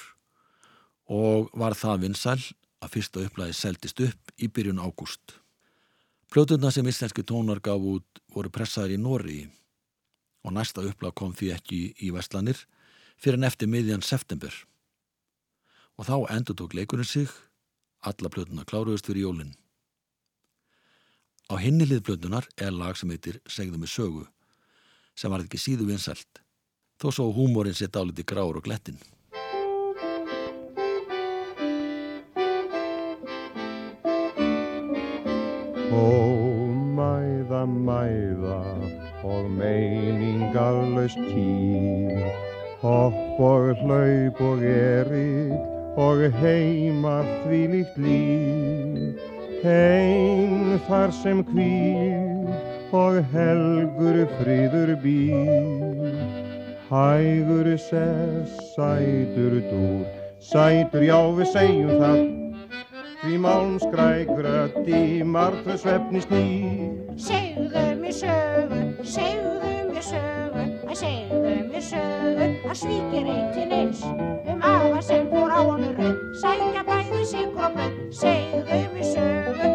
og 1.11 1.51
var 1.59 1.75
það 1.75 2.05
vinsall 2.07 2.43
að 2.81 2.93
fyrsta 2.95 3.23
upplæði 3.25 3.55
seldist 3.55 3.99
upp 4.03 4.31
í 4.39 4.47
byrjun 4.47 4.79
ágúst. 4.79 5.35
Plötuna 6.31 6.71
sem 6.71 6.87
íslenski 6.87 7.23
tónar 7.27 7.59
gaf 7.59 7.83
út 7.83 8.23
voru 8.31 8.49
pressaður 8.49 8.95
í 8.95 9.01
Nóri 9.01 9.41
og 10.43 10.53
næsta 10.55 10.83
upplæð 10.85 11.13
kom 11.17 11.33
því 11.37 11.53
ekki 11.55 11.79
í 12.01 12.11
Vestlanir 12.15 12.59
fyrir 13.21 13.37
en 13.37 13.47
eftir 13.47 13.69
miðjan 13.69 14.05
september. 14.05 14.53
Og 15.97 16.07
þá 16.07 16.15
endur 16.33 16.57
tók 16.57 16.73
leikurinn 16.73 17.05
sig, 17.07 17.29
alla 18.01 18.29
plötuna 18.33 18.65
kláruðust 18.65 19.05
fyrir 19.05 19.27
jólinn. 19.27 19.53
Á 21.51 21.59
hinni 21.61 21.85
hlið 21.85 22.05
plötunar 22.07 22.47
er 22.57 22.71
lag 22.71 22.97
sem 22.97 23.11
heitir 23.11 23.41
Segðu 23.45 23.77
mig 23.77 23.91
sögu, 23.91 24.25
sem 25.15 25.31
var 25.31 25.43
ekki 25.43 25.59
síðu 25.59 25.89
vinsælt, 25.89 26.41
þó 26.97 27.11
svo 27.11 27.29
húmórin 27.35 27.77
sett 27.77 27.97
áliti 27.99 28.25
gráur 28.25 28.57
og 28.57 28.65
glettin. 28.65 28.97
Ó 35.91 36.07
mæða 36.95 37.65
mæða 37.67 39.00
og 39.23 39.51
meiningarlaust 39.51 41.19
kýr 41.31 42.31
Hopp 42.81 43.39
og 43.39 43.75
hlaup 43.77 44.39
og 44.41 44.63
erill 44.65 45.53
og 46.01 46.23
heima 46.41 47.19
því 47.43 47.59
líkt 47.73 47.97
líf. 48.01 49.19
Heim 49.61 50.79
þar 50.87 51.13
sem 51.13 51.43
kvíl 51.45 52.49
og 52.97 53.19
helgur 53.33 54.23
friður 54.39 54.95
býr. 55.03 56.17
Hægur 56.89 57.69
sess, 57.77 58.57
sætur 58.73 59.61
dúr, 59.69 60.07
sætur 60.41 61.05
já 61.05 61.19
við 61.37 61.51
segjum 61.53 61.93
það 62.01 62.50
Því 63.21 63.35
málmskrækur 63.37 64.47
að 64.49 64.77
dímar 64.87 65.53
þau 65.61 65.75
svefni 65.77 66.21
snýr 66.23 67.19
Segðu 67.21 67.83
mér 67.99 68.15
sögu, 68.17 68.79
segðu 69.05 69.73
mér 69.91 70.07
sögu 70.07 70.63
Æ, 70.89 70.95
segðu 71.03 71.53
mér 71.67 71.85
sögu 71.85 72.47
að 72.65 72.79
svíkir 72.81 73.29
eitinn 73.35 73.75
eins 73.77 74.01
Um 74.09 74.65
afa 74.65 75.03
sem 75.05 75.29
fór 75.29 75.53
á 75.53 75.61
raun 75.61 76.17
Sækja 76.41 76.81
bæði 76.89 77.21
sigur 77.35 77.67
og 77.69 77.77
bönn 77.77 78.01
Segðu 78.23 78.81
mér 78.95 79.07
sögu, 79.13 79.70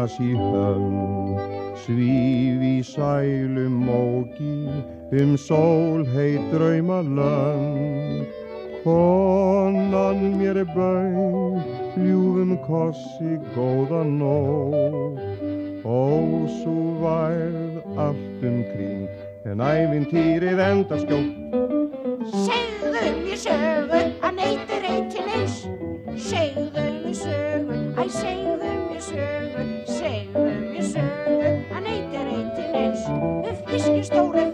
glas 0.00 0.16
í 0.20 0.32
hönd, 0.32 1.40
svíf 1.84 2.62
í 2.64 2.76
sælum 2.84 3.74
móki 3.84 4.68
um 5.12 5.36
sólheit 5.36 6.40
drauma 6.52 7.00
lönd. 7.04 8.24
Konan 8.80 10.38
mér 10.38 10.62
bauð, 10.72 11.60
ljúfum 12.00 12.56
kossi 12.64 13.36
góða 13.52 14.00
nóg, 14.08 15.20
ó 15.84 16.00
svo 16.62 16.76
værð 17.02 18.00
allt 18.00 18.46
um 18.48 18.62
kring, 18.72 19.08
en 19.44 19.60
æfintýrið 19.60 20.64
enda 20.70 21.02
skjótt. 21.02 21.36
Segðu 22.46 23.04
mér 23.20 23.44
sögu 23.44 24.00
að 24.24 24.32
neytir 24.40 24.88
eitinn 24.94 25.30
eins 25.36 25.60
Segðu 26.16 26.99
mér 27.10 27.18
sögu, 27.18 27.74
æ 27.98 28.04
segðu 28.08 28.68
mér 28.86 29.00
sögu 29.02 29.64
Segðu 29.86 30.44
mér 30.70 30.86
sögu. 30.92 31.50
Að 31.74 31.82
neytir 31.88 32.30
eitinn 32.36 32.78
eins 32.84 33.02
Ef 33.50 33.66
fiski 33.66 34.06
stóri 34.06 34.46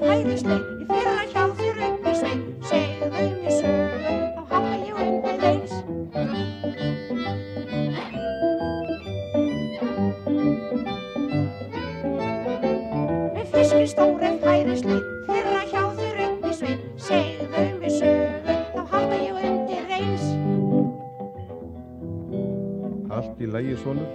sonur, 23.87 24.09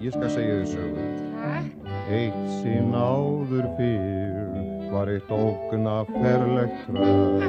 ég 0.00 0.14
skal 0.14 0.30
segja 0.30 0.60
þið 0.62 0.68
sögu. 0.76 1.06
Takk 1.42 1.86
Eitt 2.06 2.42
sinn 2.60 2.92
áður 2.94 3.64
fyrr 3.74 4.90
var 4.92 5.08
eitt 5.10 5.30
ógna 5.34 5.96
ferlegt 6.12 6.84
tröð. 6.86 7.46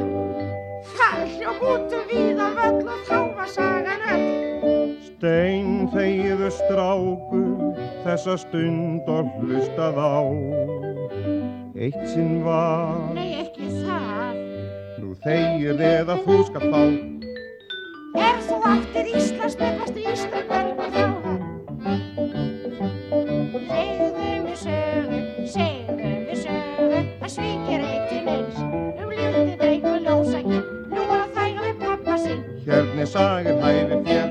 Það 0.97 1.19
hljóf 1.35 1.59
út 1.67 1.93
um 1.97 2.07
víða 2.09 2.47
völl 2.57 2.89
og 2.93 3.03
þá 3.05 3.19
var 3.37 3.51
sagan 3.53 4.05
öll. 4.15 4.25
Stein 5.05 5.69
þegiðu 5.93 6.49
strákur 6.57 7.83
þessa 8.07 8.37
stund 8.41 9.11
og 9.13 9.29
hlustað 9.43 10.01
á. 10.01 10.17
Eitt 11.77 12.01
sinn 12.09 12.39
var, 12.41 13.13
Nei, 13.13 13.43
ekki 13.43 13.69
það. 13.83 14.41
nú 15.03 15.13
þegir 15.21 15.85
eða 15.91 16.17
þú 16.25 16.39
skal 16.49 16.71
fá. 16.73 16.81
Er 18.17 18.41
þú 18.49 18.57
aftur 18.65 19.13
Íslands 19.13 19.59
nefnastu 19.61 20.07
Íslandberg 20.09 20.81
og 20.81 20.97
þá? 20.97 21.06
Hérna 33.07 33.39
er 33.39 33.43
sagir 33.43 33.55
hæfi 33.63 33.97
fér. 34.05 34.29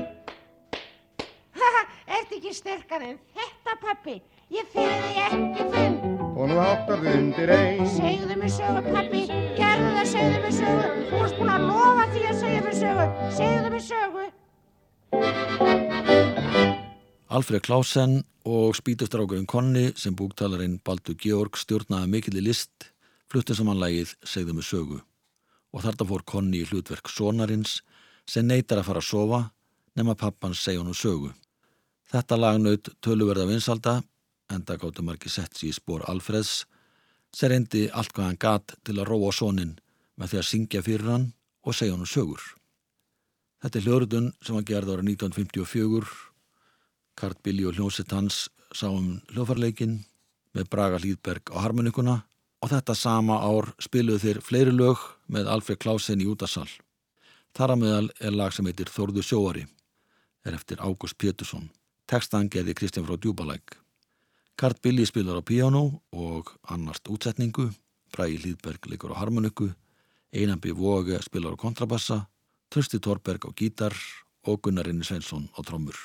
Haha, 1.57 1.81
ert 2.07 2.31
ekki 2.35 2.51
sterkar 2.53 3.01
en 3.01 3.15
þetta 3.33 3.73
pappi? 3.81 4.21
Ég 4.53 4.67
fyrir 4.69 5.01
því 5.01 5.15
ekki 5.23 5.63
finn. 5.73 5.95
Og 6.37 6.45
nú 6.51 6.59
áttar 6.61 7.01
þið 7.01 7.15
undir 7.17 7.53
einn. 7.55 7.87
Segðu 7.89 8.37
mér 8.37 8.51
sögu, 8.53 8.83
pappi, 8.93 9.23
gerðu 9.57 9.89
það, 9.95 10.05
segðu 10.11 10.43
mér 10.43 10.53
sögu. 10.59 10.85
Þú 11.09 11.23
varst 11.23 11.39
búin 11.39 11.53
að 11.55 11.65
lofa 11.71 12.05
því 12.13 12.21
að 12.27 12.37
segja 12.43 12.61
mér 12.67 12.77
sögu. 12.83 13.07
Segðu 13.39 13.73
mér 13.73 13.83
sögu. 13.87 14.25
Alfred 17.27 17.65
Klausen 17.65 18.15
og 18.45 18.77
spítustrákurinn 18.77 19.49
Konni 19.49 19.89
sem 19.97 20.13
búktalarinn 20.15 20.77
Baldur 20.85 21.17
Georg 21.17 21.57
stjórnaði 21.57 22.13
mikill 22.13 22.37
í 22.37 22.45
list 22.45 22.91
fluttu 23.25 23.57
saman 23.57 23.81
lagið 23.81 24.13
Segðu 24.21 24.53
mig 24.59 24.69
sögu 24.69 25.01
og 25.73 25.83
þarna 25.83 26.05
fór 26.13 26.23
Konni 26.29 26.61
í 26.61 26.67
hlutverk 26.69 27.09
sonarins 27.11 27.81
sem 28.27 28.47
neytar 28.47 28.81
að 28.81 28.89
fara 28.89 29.03
að 29.03 29.09
sofa 29.09 29.41
nema 29.97 30.15
pappans 30.15 30.61
segja 30.63 30.81
honum 30.83 30.97
sögu. 30.97 31.31
Þetta 32.11 32.37
lag 32.39 32.59
naut 32.61 32.89
töluverða 33.03 33.47
vinsalda 33.49 34.01
en 34.53 34.63
það 34.63 34.81
gáttu 34.83 35.03
margi 35.03 35.31
sett 35.31 35.57
sér 35.57 35.71
í 35.71 35.75
spór 35.75 36.05
Alfreds 36.07 36.65
sem 37.35 37.51
reyndi 37.51 37.87
allt 37.91 38.13
hvað 38.15 38.29
hann 38.29 38.39
gat 38.39 38.75
til 38.87 38.95
að 38.97 39.09
róa 39.09 39.33
sonin 39.35 39.75
með 40.17 40.31
því 40.31 40.39
að 40.39 40.47
syngja 40.51 40.83
fyrir 40.85 41.11
hann 41.11 41.27
og 41.67 41.75
segja 41.75 41.95
honum 41.95 42.09
sögur. 42.09 42.43
Þetta 43.61 43.79
er 43.79 43.87
hljóðrutun 43.87 44.31
sem 44.45 44.55
var 44.55 44.67
gerð 44.69 44.93
ára 44.93 45.03
1954. 45.03 46.07
Kart 47.17 47.41
Billy 47.43 47.65
og 47.65 47.75
hljómsett 47.75 48.13
hans 48.13 48.47
sá 48.71 48.87
um 48.91 49.17
hljóðfarleikin 49.33 49.99
með 50.55 50.69
Braga 50.71 50.99
Hlýðberg 51.01 51.51
á 51.53 51.57
harmonikuna 51.65 52.21
og 52.61 52.71
þetta 52.71 52.95
sama 52.97 53.39
ár 53.41 53.71
spiluðu 53.81 54.23
þeir 54.23 54.43
fleiri 54.45 54.73
lög 54.73 55.01
með 55.29 55.49
Alfred 55.51 55.81
Klausen 55.81 56.21
í 56.21 56.29
útasal. 56.29 56.69
Þar 57.57 57.71
að 57.73 57.79
meðal 57.81 58.07
er 58.21 58.35
lag 58.37 58.53
sem 58.53 58.67
heitir 58.69 58.89
Þórðu 58.93 59.21
sjóari, 59.25 59.63
er 60.45 60.53
eftir 60.53 60.77
Ágúst 60.77 61.17
Pétursson. 61.17 61.63
Tekstan 62.05 62.51
gerði 62.53 62.75
Kristján 62.77 63.07
frá 63.07 63.17
Djúbalæk. 63.17 63.73
Kart 64.61 64.77
Billy 64.85 65.07
spilar 65.09 65.39
á 65.41 65.41
piano 65.41 66.03
og 66.13 66.51
annarst 66.69 67.09
útsetningu, 67.09 67.71
Bragi 68.13 68.37
Hlýðberg 68.43 68.85
leikur 68.91 69.15
á 69.17 69.17
harmoniku, 69.17 69.71
Einanbi 70.29 70.69
Vóge 70.69 71.17
spilar 71.25 71.57
á 71.57 71.61
kontrabassa, 71.63 72.27
Trösti 72.69 73.01
Torberg 73.01 73.49
á 73.49 73.51
gítar 73.57 73.97
og 74.45 74.61
Gunnar 74.61 74.85
Inni 74.93 75.01
Sveinsson 75.01 75.49
á 75.57 75.65
trommur. 75.65 75.97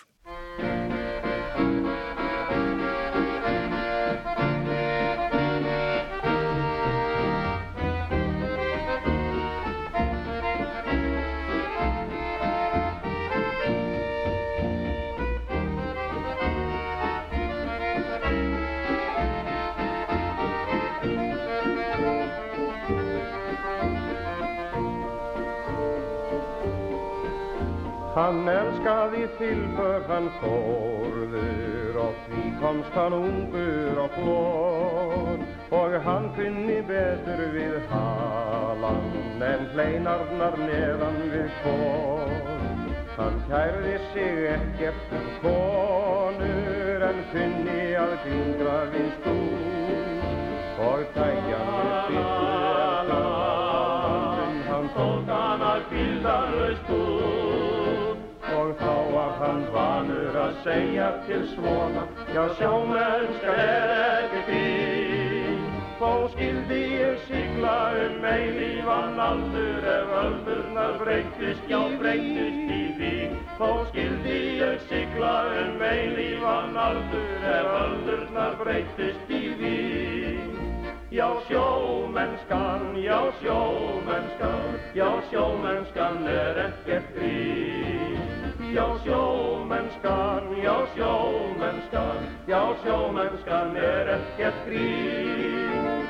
Hann 28.12 28.44
elskaði 28.44 29.22
tilför 29.38 30.02
hann 30.04 30.26
þórður 30.42 31.94
og 32.02 32.16
því 32.26 32.42
komst 32.60 32.96
hann 32.98 33.14
ungur 33.16 34.00
og 34.02 34.16
flór. 34.18 35.44
Og 35.78 35.94
hann 36.04 36.26
kunni 36.36 36.82
betur 36.90 37.40
við 37.54 37.78
halan 37.88 39.08
en 39.48 39.64
hleinarnar 39.72 40.58
neðan 40.60 41.16
við 41.32 41.48
kór. 41.62 42.34
Hann 43.16 43.38
kærði 43.48 43.94
sig 44.12 44.44
ekkert 44.50 45.14
um 45.16 45.30
konur 45.46 47.06
en 47.08 47.22
kunni 47.32 47.86
að 48.02 48.12
gingra 48.26 48.74
við 48.92 49.08
stúr. 49.22 50.26
Og 50.90 51.06
tæja 51.16 51.62
með 51.70 51.94
byttu 52.10 52.44
en 52.82 53.14
það 53.14 54.60
hann 54.68 54.92
tók 54.98 55.32
hann 55.32 55.64
að 55.70 55.88
kvildarlaust 55.88 56.92
úr 56.98 57.24
og 57.30 57.41
segja 60.64 61.10
til 61.26 61.48
svona 61.54 62.06
Já, 62.34 62.46
sjómennska 62.58 63.54
er 63.58 63.92
ekki 63.98 64.42
grín 64.48 65.60
Þó 66.02 66.10
skildi 66.32 66.80
ég 66.98 67.18
sigla 67.28 67.74
um 68.04 68.24
eilífan 68.26 69.20
aldur 69.22 69.84
ef 69.86 70.14
öldurnar 70.22 70.96
breytist, 70.98 71.62
já 71.70 71.78
breytist 72.00 72.72
í 72.74 72.82
vín 72.98 73.36
Þó 73.58 73.70
skildi 73.90 74.38
ég 74.58 74.82
sigla 74.90 75.34
um 75.62 75.86
eilífan 75.86 76.78
aldur 76.86 77.46
ef 77.54 77.70
öldurnar 77.82 78.58
breytist 78.62 79.30
í 79.30 79.44
vín 79.60 80.58
Já, 81.12 81.28
sjómennskan, 81.46 82.94
já, 82.96 83.18
sjómennskan, 83.42 84.78
já, 84.96 85.08
sjómennskan 85.30 86.24
er 86.26 86.62
ekkert 86.66 87.10
grín 87.18 88.31
Já, 88.72 88.98
sjómennskan, 89.04 90.42
já, 90.62 90.86
sjómennskan, 90.96 92.16
já, 92.46 92.74
sjómennskan 92.82 93.76
er 93.76 94.08
ekkert 94.14 94.62
grín. 94.64 96.06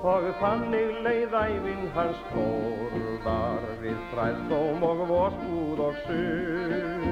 Og 0.00 0.24
þannig 0.40 0.96
leið 1.04 1.36
æfinn 1.42 1.84
hans 1.92 2.22
tórðar 2.32 3.66
við 3.82 4.00
fræðdóm 4.14 4.80
og 4.88 5.02
vorskúð 5.12 5.82
og 5.84 5.98
suð. 6.06 7.10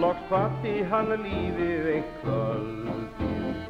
Loks 0.00 0.24
kvatti 0.30 0.78
hann 0.88 1.12
lífið 1.26 1.90
eitt 1.98 2.16
kvöldin, 2.22 3.04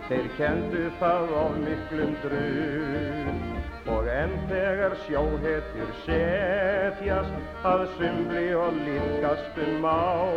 þeir 0.07 0.31
kendu 0.39 0.87
það 1.03 1.35
of 1.43 1.59
miklum 1.67 2.15
druð. 2.23 3.60
Og 3.89 4.09
enn 4.13 4.35
þegar 4.51 4.95
sjóhetjur 5.07 5.93
setjast 6.05 7.65
að 7.65 7.87
sumri 7.97 8.51
og 8.59 8.77
lífgast 8.85 9.61
um 9.65 9.87
á, 9.89 10.29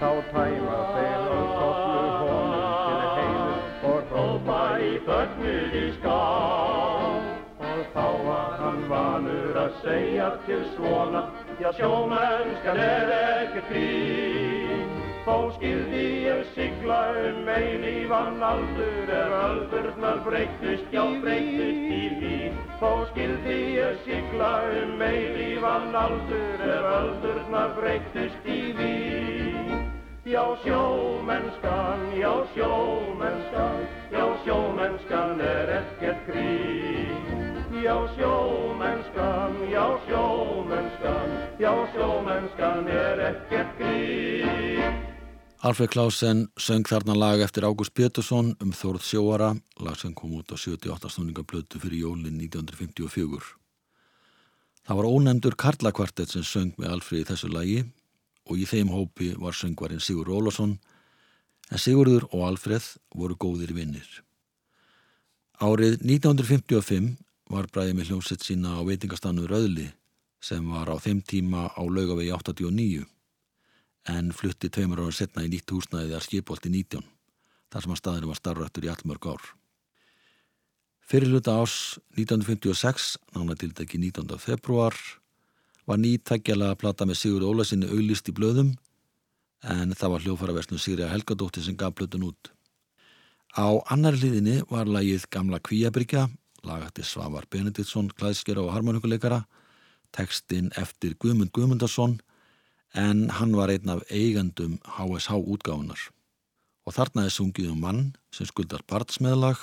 þá 0.00 0.08
tæma 0.32 0.80
þeir 0.94 1.28
og 1.34 1.52
kollu 1.60 2.00
honum 2.24 2.74
til 2.88 3.04
heilu 3.18 3.92
og 3.92 4.10
rópa 4.16 4.58
í 4.82 4.90
fögnuð 5.06 5.78
í 5.78 5.84
ská. 6.00 6.18
Og 7.70 7.86
þá 7.94 8.08
var 8.26 8.58
hann 8.64 8.82
vanur 8.90 9.62
að 9.66 9.78
segja 9.84 10.32
til 10.48 10.66
svona, 10.74 11.28
já 11.62 11.70
sjómennskan 11.78 12.82
er 12.88 13.14
ekkert 13.20 13.70
grín. 13.70 14.93
Þó 15.24 15.54
skildi 15.56 16.00
ég 16.26 16.40
sigla 16.52 16.98
um 17.16 17.46
eilífan 17.48 18.42
aldur 18.44 19.08
ef 19.08 19.30
öldurnar 19.38 20.18
breytist, 20.26 20.90
já 20.92 21.00
breytist 21.22 21.94
í 21.96 22.00
vín. 22.20 22.58
Þó 22.76 22.90
skildi 23.08 23.54
ég 23.78 24.02
sigla 24.04 24.50
um 24.82 25.00
eilífan 25.06 25.96
aldur 25.96 26.64
ef 26.66 26.88
öldurnar 26.90 27.72
breytist 27.78 28.44
í 28.44 28.58
vín. 28.76 29.88
Já 30.28 30.42
sjómennskan, 30.66 32.04
já 32.20 32.34
sjómennskan, 32.52 33.80
já 34.12 34.26
sjómennskan 34.44 35.40
er 35.40 35.74
ekkert 35.78 36.28
grín. 36.28 37.64
Já 37.80 37.96
sjómennskan, 38.18 39.56
já 39.72 39.88
sjómennskan, 40.04 41.34
já 41.64 41.74
sjómennskan 41.96 42.88
er 42.92 43.26
ekkert 43.32 43.76
grín. 43.80 45.13
Alfred 45.64 45.94
Klausen 45.94 46.42
söng 46.60 46.84
þarna 46.84 47.14
lag 47.16 47.40
eftir 47.40 47.64
Ágúst 47.64 47.94
Pétursson 47.96 48.50
um 48.60 48.72
Þórð 48.76 49.06
sjóara, 49.08 49.46
lag 49.80 49.94
sem 49.96 50.12
kom 50.12 50.34
út 50.36 50.52
á 50.52 50.60
78 50.60 51.08
stundingablötu 51.08 51.80
fyrir 51.80 52.02
jólinn 52.02 52.36
1954. 52.36 53.40
Það 54.84 54.98
var 54.98 55.08
ónefndur 55.08 55.56
Karlakvartett 55.56 56.34
sem 56.34 56.44
söng 56.44 56.74
með 56.76 56.90
Alfred 56.98 57.22
í 57.22 57.28
þessu 57.30 57.48
lagi 57.48 57.78
og 58.44 58.60
í 58.60 58.66
þeim 58.68 58.92
hópi 58.92 59.30
var 59.40 59.56
söngvarinn 59.56 60.04
Sigur 60.04 60.28
Rólasson 60.28 60.76
en 61.72 61.80
Sigurður 61.80 62.28
og 62.34 62.44
Alfred 62.50 62.84
voru 63.16 63.32
góðir 63.32 63.72
vinnir. 63.72 64.04
Árið 65.64 65.96
1955 66.04 67.08
var 67.48 67.72
bræðið 67.72 67.96
með 68.02 68.12
hljómsett 68.12 68.44
sína 68.44 68.76
á 68.76 68.84
veitingastannu 68.84 69.48
Röðli 69.48 69.88
sem 70.44 70.68
var 70.76 70.92
á 70.92 71.00
þeim 71.00 71.24
tíma 71.24 71.70
á 71.72 71.80
laugavegi 71.88 72.36
89 72.36 73.13
en 74.10 74.32
flutti 74.36 74.68
tveimur 74.68 75.00
ára 75.04 75.14
setna 75.14 75.44
í 75.44 75.50
nýtt 75.52 75.72
húsnæðið 75.72 76.16
að 76.16 76.24
skipolti 76.26 76.72
19 76.72 77.04
þar 77.72 77.84
sem 77.84 77.94
að 77.94 78.00
staðinu 78.00 78.30
var 78.30 78.38
starfrættur 78.38 78.86
í 78.86 78.90
allmörg 78.92 79.28
ár. 79.32 79.44
Fyrirluta 81.04 81.58
ás 81.60 81.98
1956, 82.16 83.16
nána 83.34 83.56
tildegi 83.60 83.98
19. 84.00 84.38
februar, 84.40 84.94
var 85.84 86.00
nýttækjala 86.00 86.70
að 86.72 86.80
plata 86.80 87.04
með 87.08 87.18
Sigur 87.20 87.44
Ólasinni 87.44 87.90
auglist 87.90 88.30
í 88.30 88.36
blöðum 88.36 88.72
en 89.68 89.92
það 89.96 90.12
var 90.14 90.24
hljófaraversnu 90.24 90.78
Sigri 90.80 91.08
Helgadóttir 91.08 91.64
sem 91.64 91.76
gaf 91.76 91.96
blöðun 91.96 92.28
út. 92.30 92.52
Á 93.56 93.68
annar 93.92 94.16
liðinni 94.16 94.62
var 94.70 94.88
lagið 94.88 95.26
Gamla 95.32 95.60
Kvíabryggja, 95.60 96.28
lagati 96.64 97.04
Svavar 97.04 97.44
Benediktsson, 97.50 98.08
klæðskera 98.16 98.64
og 98.64 98.72
harmonikuleikara, 98.74 99.44
tekstinn 100.14 100.72
eftir 100.80 101.16
Guðmund 101.20 101.52
Guðmundarsson 101.52 102.18
en 102.94 103.28
hann 103.30 103.56
var 103.56 103.72
einn 103.74 103.90
af 103.90 104.04
eigandum 104.10 104.78
HSH 104.86 105.34
útgáðunar. 105.34 105.98
Og 106.86 106.94
þarna 106.94 107.26
er 107.26 107.34
sungið 107.34 107.72
um 107.72 107.80
mann 107.82 108.02
sem 108.34 108.46
skuldar 108.46 108.84
partsmeðlag 108.86 109.58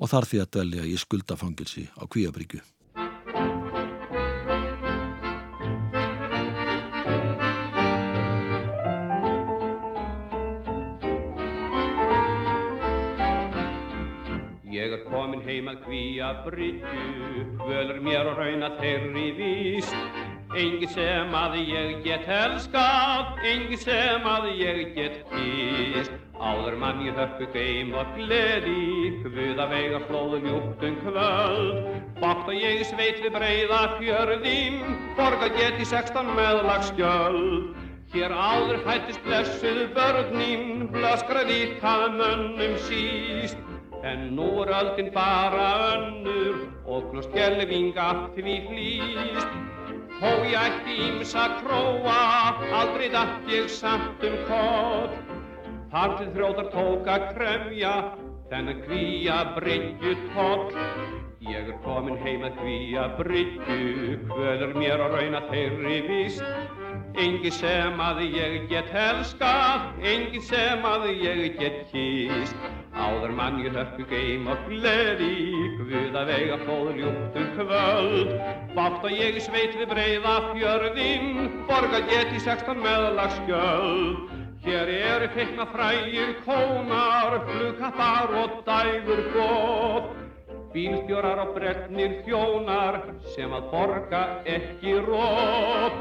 og 0.00 0.08
þar 0.08 0.28
því 0.30 0.40
að 0.40 0.52
dvelja 0.56 0.88
í 0.88 0.96
skuldafangilsi 0.96 1.88
á 1.92 2.04
Kvíabryggju. 2.08 2.62
Ég 14.70 14.94
er 14.96 15.02
komin 15.10 15.42
heim 15.44 15.68
að 15.68 15.82
kvíja 15.84 16.30
bryggju, 16.46 17.44
völur 17.60 18.00
mér 18.00 18.30
og 18.30 18.40
rauna 18.40 18.72
þeirri 18.80 19.26
víst. 19.36 20.39
Engi 20.50 20.88
sem 20.90 21.30
að 21.30 21.52
ég 21.62 22.00
get 22.02 22.24
elskað, 22.26 23.36
engi 23.46 23.76
sem 23.78 24.24
að 24.26 24.48
ég 24.58 24.80
get 24.96 25.20
kýst. 25.30 26.10
Áður 26.42 26.74
mann 26.80 27.04
ég 27.06 27.14
hörpu 27.14 27.46
geim 27.54 27.92
og 27.94 28.10
gleði, 28.16 29.12
Guða 29.22 29.68
vega 29.70 30.00
flóðu 30.08 30.40
ljúptum 30.42 30.96
kvöld. 31.04 32.02
Bátt 32.18 32.50
og 32.50 32.58
ég 32.58 32.82
sveit 32.88 33.22
við 33.22 33.36
breyða 33.36 33.80
fjörðin, 34.00 34.82
Borga 35.14 35.52
geti 35.54 35.86
sextan 35.86 36.34
meðlagsgjöld. 36.34 37.70
Hér 38.10 38.34
áður 38.34 38.82
fættist 38.88 39.22
blessuð 39.22 39.84
börnin, 39.94 40.88
Blöskraði 40.90 41.76
það 41.78 42.06
mönnum 42.18 42.78
síst. 42.90 43.60
En 44.02 44.32
nú 44.34 44.64
er 44.64 44.74
öldin 44.82 45.14
bara 45.14 45.74
önnur 45.94 46.64
og 46.90 47.12
glust 47.12 47.30
gelving 47.38 47.94
allt 48.00 48.34
við 48.34 48.72
Þó 50.20 50.32
ég 50.44 50.52
ætti 50.60 50.94
ímsa 51.00 51.46
króa, 51.62 52.16
aldrei 52.76 53.06
dætt 53.08 53.46
ég 53.48 53.70
samt 53.72 54.20
um 54.28 54.34
koll. 54.50 55.14
Þar 55.94 56.12
til 56.18 56.26
þrótar 56.34 56.68
tók 56.74 57.08
að 57.08 57.24
kremja, 57.30 57.92
þennan 58.50 58.82
kvíja 58.84 59.38
bryggju 59.56 60.12
toll. 60.34 60.66
Ég 61.48 61.70
er 61.72 61.78
komin 61.86 62.20
heim 62.20 62.44
að 62.44 62.60
kvíja 62.60 63.06
bryggju, 63.16 64.18
hvöður 64.28 64.76
mér 64.76 65.06
að 65.06 65.16
rauna 65.16 65.40
þeirri 65.48 66.02
vist. 66.10 66.44
Engi 67.16 67.50
sem 67.56 68.04
að 68.04 68.20
ég 68.28 68.68
get 68.68 68.92
helskað, 68.92 69.88
engi 70.04 70.44
sem 70.44 70.84
að 70.84 71.08
ég 71.16 71.56
get 71.56 71.86
kýst. 71.94 72.68
Áður 72.92 73.32
mann 73.40 73.64
ég 73.64 73.72
hörpu 73.72 74.04
geim 74.12 74.52
og 74.52 74.68
gleði, 74.68 75.59
Guð 75.90 76.14
að 76.14 76.28
vega 76.30 76.56
flóður 76.60 76.98
ljúptum 77.00 77.46
kvöld. 77.56 78.28
Bátt 78.76 79.06
og 79.08 79.14
ég 79.16 79.40
sveit 79.42 79.72
við 79.74 79.88
breyða 79.90 80.34
fjörðin, 80.52 81.48
Borga 81.66 81.98
geti 82.06 82.38
sextan 82.44 82.78
meðlagsgjöld. 82.84 84.28
Hér 84.62 84.92
eru 84.94 85.28
feikna 85.34 85.66
frægir 85.72 86.36
kónar, 86.44 87.40
Flugkappar 87.48 88.36
og 88.38 88.54
dægur 88.68 89.24
góð. 89.34 90.06
Bílstjórar 90.70 91.42
og 91.42 91.56
brennir 91.58 92.20
þjónar, 92.22 93.00
Sem 93.34 93.50
að 93.50 93.66
borga 93.72 94.22
ekki 94.46 94.94
rót. 95.08 95.98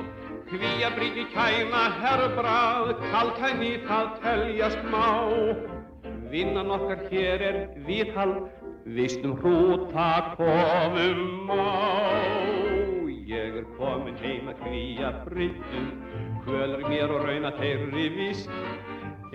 Hví 0.53 0.75
að 0.85 0.95
bríki 1.01 1.25
kæna 1.33 1.87
herbrað, 1.97 2.93
Kalkæni 3.09 3.73
það 3.89 4.13
teljast 4.21 4.85
má. 4.93 5.09
Vinnan 6.29 6.69
okkar 6.77 7.07
hér 7.09 7.41
er 7.41 7.59
viðhald, 7.87 8.51
vistum 8.95 9.37
hrúta 9.37 10.35
komum 10.37 11.51
á. 11.51 11.53
Ég 13.29 13.59
er 13.61 13.65
komin 13.77 14.17
heim 14.17 14.49
að 14.49 14.57
kvíja 14.63 15.09
bryttum, 15.25 15.87
hvölur 16.45 16.81
mér 16.89 17.09
og 17.13 17.21
rauna 17.27 17.51
þeirri 17.59 18.07
vist. 18.15 18.49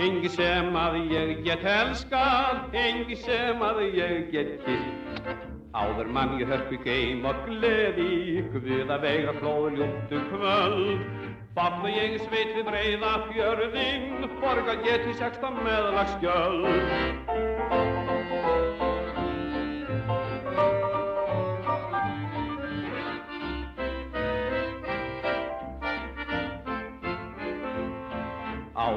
Engi 0.02 0.28
sem 0.34 0.74
að 0.74 0.94
ég 1.14 1.44
get 1.46 1.62
elskað, 1.62 2.74
engi 2.74 3.16
sem 3.22 3.62
að 3.62 3.78
ég 3.94 4.32
get 4.32 4.50
kýrt. 4.64 5.28
Áður 5.74 6.08
mann 6.14 6.38
ég 6.40 6.50
hörpu 6.50 6.76
geim 6.82 7.24
og 7.26 7.34
gleði, 7.46 8.42
Guða 8.54 8.96
vega 9.02 9.32
flóður 9.38 9.72
ljúttu 9.78 10.18
kvöld. 10.32 11.06
Bátt 11.54 11.86
og 11.86 11.94
ég 11.94 12.18
sveit 12.26 12.50
við 12.56 12.66
breyða 12.66 13.12
fjörðin, 13.30 14.26
borga 14.42 14.74
geti 14.82 15.12
sextan 15.20 15.54
meðlagsgjöld. 15.62 18.13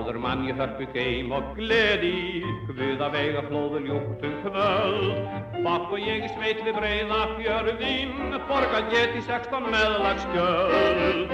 Áður 0.07 0.21
mann 0.23 0.45
ég 0.47 0.55
hörpu 0.55 0.85
geim 0.95 1.33
og 1.35 1.49
gleði, 1.57 2.39
Guða 2.63 3.09
vega 3.11 3.41
flóður 3.43 3.81
ljúttu 3.83 4.29
kvöld. 4.39 5.17
Bátt 5.65 5.89
og 5.91 5.99
ég 5.99 6.29
sveit 6.31 6.61
við 6.63 6.77
breyða 6.77 7.17
fjörðin, 7.33 8.13
borga 8.47 8.79
geti 8.87 9.19
sextan 9.25 9.67
meðlagsgjöld. 9.67 11.33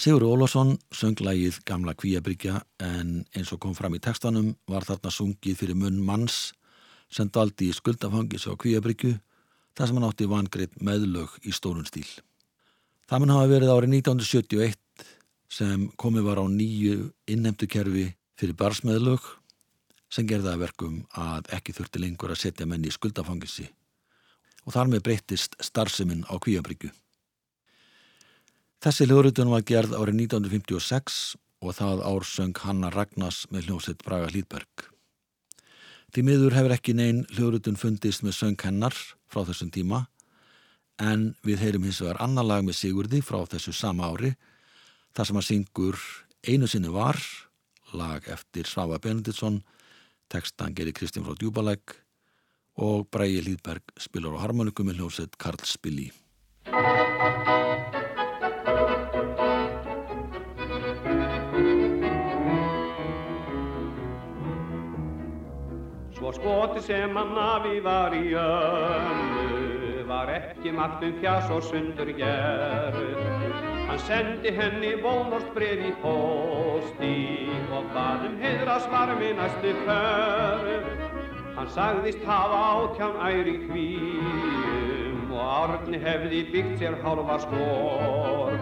Sigur 0.00 0.24
Ólásson 0.30 0.78
söng 0.88 1.20
lægið 1.20 1.60
Gamla 1.68 1.92
Kvíabryggja 1.92 2.62
en 2.80 3.26
eins 3.36 3.52
og 3.52 3.60
kom 3.66 3.76
fram 3.76 3.98
í 3.98 4.00
textanum 4.00 4.54
var 4.64 4.88
þarna 4.88 5.12
sungið 5.12 5.60
fyrir 5.60 5.76
munn 5.76 6.00
manns 6.08 6.54
sem 7.12 7.28
daldi 7.28 7.68
í 7.68 7.76
skuldafangis 7.76 8.48
á 8.48 8.56
Kvíabryggju 8.56 9.12
þar 9.76 9.92
sem 9.92 10.00
hann 10.00 10.08
átti 10.08 10.32
vangreitt 10.32 10.80
meðlög 10.80 11.36
í 11.44 11.52
stórun 11.52 11.84
stíl. 11.84 12.08
Það 13.06 13.20
mun 13.22 13.36
hafa 13.36 13.52
verið 13.52 13.76
árið 13.76 13.92
1971 14.00 14.85
sem 15.52 15.88
komið 16.00 16.28
var 16.28 16.40
á 16.42 16.46
nýju 16.50 17.10
innheimtukerfi 17.30 18.06
fyrir 18.36 18.58
barsmeðlög 18.58 19.24
sem 20.12 20.26
gerði 20.28 20.52
að 20.52 20.62
verkum 20.66 21.00
að 21.18 21.50
ekki 21.56 21.74
þurfti 21.76 22.02
lengur 22.02 22.32
að 22.34 22.42
setja 22.42 22.66
menni 22.68 22.90
í 22.90 22.94
skuldafangisi 22.94 23.66
og 24.66 24.74
þar 24.74 24.90
með 24.92 25.04
breyttist 25.06 25.56
starfseminn 25.62 26.26
á 26.26 26.34
Kvíabryggju. 26.42 26.90
Þessi 28.82 29.06
hljóðrutun 29.06 29.50
var 29.50 29.64
gerð 29.66 29.94
árið 29.96 30.26
1956 30.26 31.36
og 31.64 31.72
það 31.78 32.02
ár 32.04 32.26
söng 32.28 32.58
Hanna 32.62 32.90
Ragnars 32.92 33.46
með 33.50 33.70
hljómsveit 33.70 34.02
Braga 34.04 34.28
Hlýðberg. 34.30 34.90
Því 36.12 36.22
miður 36.26 36.56
hefur 36.56 36.74
ekki 36.76 36.94
neinn 36.96 37.24
hljóðrutun 37.32 37.78
fundist 37.80 38.22
með 38.26 38.36
söng 38.36 38.60
hennar 38.62 38.94
frá 39.30 39.42
þessum 39.48 39.72
tíma 39.74 40.04
en 41.02 41.32
við 41.44 41.64
heyrum 41.64 41.86
hins 41.86 42.02
vegar 42.02 42.20
annar 42.24 42.46
lag 42.46 42.66
með 42.66 42.78
Sigurði 42.78 43.22
frá 43.24 43.42
þessu 43.48 43.74
sama 43.76 44.10
ári 44.12 44.34
þar 45.16 45.28
sem 45.30 45.40
að 45.40 45.46
syngur 45.48 46.00
Einu 46.46 46.68
sinni 46.70 46.90
var, 46.92 47.16
lag 47.96 48.26
eftir 48.30 48.68
Svafa 48.68 49.00
Benediktsson, 49.02 49.62
tekstan 50.30 50.76
gerir 50.76 50.94
Kristján 50.94 51.24
frá 51.26 51.34
Djúbalæk 51.40 51.96
og 52.84 53.08
Brægi 53.10 53.40
Hlýðberg 53.42 53.96
spilar 53.98 54.36
á 54.36 54.44
harmonikum 54.44 54.86
með 54.86 55.00
hljómsveit 55.00 55.38
Karl 55.40 55.64
Spilli. 55.66 56.10
Svo 66.14 66.34
skoti 66.36 66.84
sem 66.84 67.16
hann 67.16 67.40
afi 67.40 67.80
var 67.82 68.14
í 68.14 68.36
önnu 68.44 70.04
var 70.06 70.30
ekki 70.36 70.70
margt 70.76 71.02
um 71.02 71.16
fjas 71.18 71.50
og 71.50 71.64
sundur 71.66 72.12
gerð. 72.20 73.75
Hann 73.86 73.98
sendi 74.02 74.50
henni 74.50 74.96
bónost 74.98 75.52
breyð 75.54 75.84
í 75.86 75.92
pósti 76.02 77.10
og 77.76 77.84
baðum 77.94 78.34
heiðra 78.40 78.80
svarmi 78.82 79.28
næstu 79.38 79.74
förð. 79.84 80.88
Hann 81.54 81.70
sagðist 81.76 82.24
hafa 82.26 82.58
átján 82.72 83.14
æri 83.28 83.54
kvíum 83.62 85.30
og 85.30 85.46
árni 85.46 86.02
hefði 86.02 86.42
byggt 86.50 86.82
sér 86.82 86.98
hálfa 87.04 87.38
skor. 87.46 88.58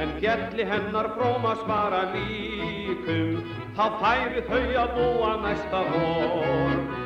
En 0.00 0.14
fjalli 0.22 0.70
hennar 0.70 1.10
fróma 1.18 1.58
svara 1.64 2.06
líkum, 2.14 3.42
þá 3.74 3.84
færi 4.00 4.46
þau 4.46 4.64
að 4.86 4.96
búa 5.00 5.36
næsta 5.42 5.86
vor. 5.90 6.99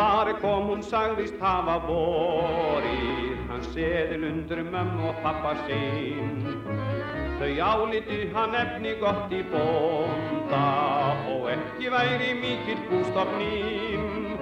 Svari 0.00 0.32
kom 0.40 0.62
hún 0.70 0.80
sagðist 0.80 1.34
hafa 1.44 1.74
vorið, 1.84 3.34
hann 3.50 3.66
seðil 3.66 4.22
undir 4.30 4.62
mömmu 4.64 5.10
og 5.10 5.18
pappa 5.20 5.50
sinn. 5.66 6.40
Þau 7.36 7.50
áliti 7.66 8.22
hann 8.32 8.56
efni 8.62 8.94
gott 9.02 9.28
í 9.36 9.42
bónda 9.52 10.62
og 11.34 11.50
ekki 11.52 11.92
væri 11.92 12.32
mikill 12.40 12.80
bústofninn. 12.88 14.40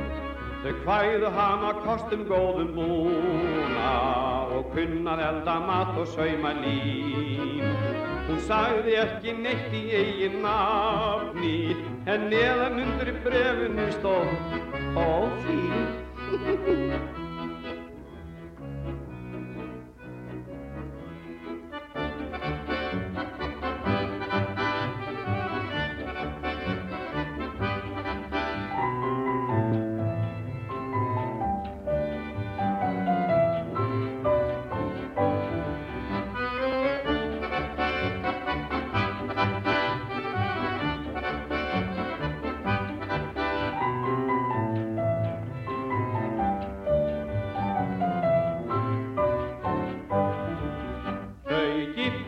Þau 0.62 0.72
kvæðu 0.84 1.34
hana 1.40 1.74
kostum 1.82 2.22
góðum 2.30 2.76
búna 2.78 3.92
og 4.54 4.70
kunnað 4.76 5.26
elda 5.26 5.58
mat 5.66 5.98
og 5.98 6.06
sauma 6.14 6.54
lín. 6.62 7.97
Hún 8.28 8.40
sagði 8.44 8.96
ekki 9.00 9.32
neitt 9.40 9.72
í 9.72 9.78
eigin 9.96 10.34
nafni 10.44 11.52
en 12.12 12.26
neðan 12.28 12.82
undir 12.82 13.14
brefinu 13.24 13.86
stóð 13.94 14.98
og 15.00 15.32
því. 15.46 17.18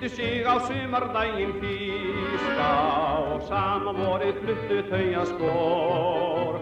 Skildu 0.00 0.16
sig 0.16 0.44
á 0.46 0.56
sumardaginn 0.64 1.52
fyrsta 1.60 2.68
og 3.34 3.42
sama 3.48 3.92
vorið 3.92 4.38
fluttu 4.40 4.78
þau 4.88 5.08
að 5.20 5.26
skor. 5.28 6.56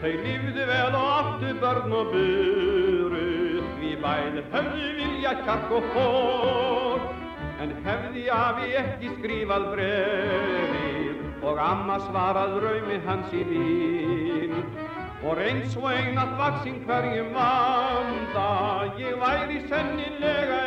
Þau 0.00 0.12
lífðu 0.22 0.66
vel 0.68 0.94
og 0.94 1.06
áttu 1.18 1.54
börn 1.60 1.92
og 1.92 2.12
buruð, 2.12 3.66
við 3.80 3.98
bæði 3.98 4.44
höfðu 4.52 4.90
vilja 4.98 5.34
kjark 5.42 5.72
og 5.74 5.84
hór. 5.94 7.00
En 7.62 7.74
hefði 7.84 8.28
afi 8.30 8.70
ekki 8.78 9.10
skrifað 9.18 9.68
brefið 9.74 11.42
og 11.42 11.58
amma 11.58 11.98
svarað 12.06 12.60
raumi 12.62 13.00
hans 13.06 13.32
í 13.34 13.42
vín. 13.50 14.54
Og 15.24 15.40
eins 15.40 15.74
og 15.80 15.88
einat 15.90 16.36
vaksinn 16.38 16.84
hverjum 16.84 17.32
vanda, 17.34 18.50
ég 19.00 19.16
væri 19.18 19.64
sennilega 19.66 20.63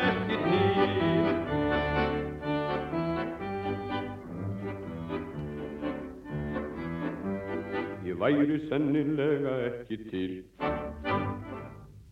væri 8.28 8.60
sennilega 8.68 9.54
ekki 9.70 9.98
til. 10.12 10.34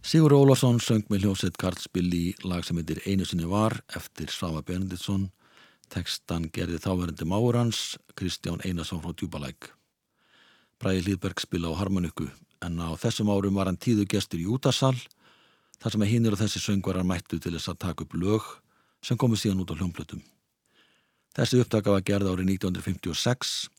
Sigur 0.06 0.36
Ólafsson 0.38 0.78
söng 0.80 1.08
með 1.10 1.26
hljómsveit 1.26 1.58
Karlsbill 1.60 2.12
í 2.14 2.26
lag 2.46 2.64
sem 2.64 2.78
heitir 2.78 3.02
Einu 3.10 3.26
sinni 3.26 3.48
var 3.50 3.80
eftir 3.98 4.30
Svafa 4.32 4.62
Benediktsson. 4.62 5.32
Tekstan 5.90 6.48
gerði 6.54 6.80
þáverandi 6.82 7.28
máur 7.30 7.58
hans, 7.58 7.98
Kristján 8.18 8.64
Einarsson 8.66 9.02
frá 9.04 9.14
Djúbalæk. 9.14 9.72
Bræði 10.80 11.06
Hlýðberg 11.06 11.42
spila 11.42 11.74
á 11.74 11.80
harmoniku 11.80 12.30
en 12.66 12.80
á 12.80 12.94
þessum 12.98 13.32
árum 13.34 13.58
var 13.58 13.70
hann 13.70 13.82
tíðu 13.82 14.08
gestur 14.10 14.42
í 14.42 14.48
útasal 14.48 14.96
þar 15.82 15.92
sem 15.92 16.06
að 16.06 16.12
hinnir 16.14 16.36
og 16.36 16.42
þessi 16.42 16.62
söngvarar 16.64 17.06
mættu 17.06 17.40
til 17.40 17.54
þess 17.58 17.74
að 17.74 17.82
taka 17.86 18.06
upp 18.06 18.16
lög 18.18 18.48
sem 19.06 19.18
komu 19.18 19.38
síðan 19.38 19.62
út 19.66 19.74
á 19.74 19.78
hljómblötum. 19.78 20.24
Þessi 21.36 21.62
upptaka 21.62 21.92
var 21.92 22.06
gerð 22.06 22.32
árið 22.32 22.54
1956 22.56 23.75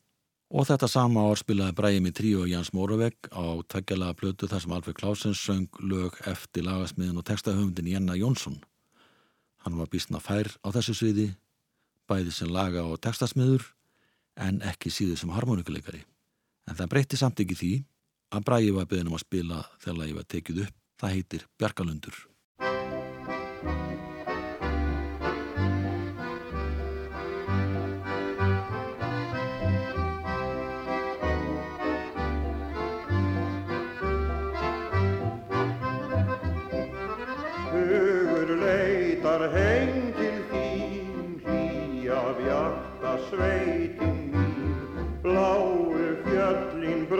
og 0.47 0.67
þetta 0.69 0.87
sama 0.87 1.25
ár 1.27 1.39
spilaði 1.39 1.75
Bræði 1.75 2.03
með 2.03 2.15
tríu 2.19 2.41
og 2.43 2.51
Jans 2.51 2.71
Móravegg 2.75 3.29
á 3.35 3.59
tveggjalaða 3.67 4.17
blötu 4.19 4.47
þar 4.47 4.63
sem 4.63 4.75
Alfred 4.77 4.99
Clausen 4.99 5.35
söng 5.35 5.81
lög 5.83 6.19
eftir 6.29 6.63
lagasmiðin 6.67 7.19
og 7.19 7.27
textahöfundin 7.27 7.89
Jenna 7.91 8.15
Jónsson. 8.15 8.61
Hann 9.65 9.77
var 9.77 9.91
bísna 9.91 10.21
fær 10.23 10.47
á 10.63 10.67
þessu 10.71 10.95
sviði, 10.95 11.27
bæði 12.07 12.31
sem 12.31 12.51
laga 12.53 12.85
og 12.87 13.01
textasmiður 13.03 13.65
en 14.39 14.61
ekki 14.63 14.93
síður 14.93 15.19
sem 15.19 15.33
harmonikuleikari. 15.35 16.05
En 16.67 16.77
það 16.79 16.91
breytti 16.93 17.19
samt 17.19 17.43
ekki 17.43 17.57
því 17.57 17.73
að 18.31 18.47
Bræði 18.47 18.71
var 18.75 18.87
beðin 18.87 19.11
um 19.11 19.17
að 19.19 19.25
spila 19.25 19.61
þegar 19.83 19.99
lagi 20.01 20.15
var 20.15 20.31
tekið 20.31 20.63
upp. 20.67 20.75
Það 20.97 21.13
heitir 21.13 21.43
Bjarkalundur. 21.59 22.15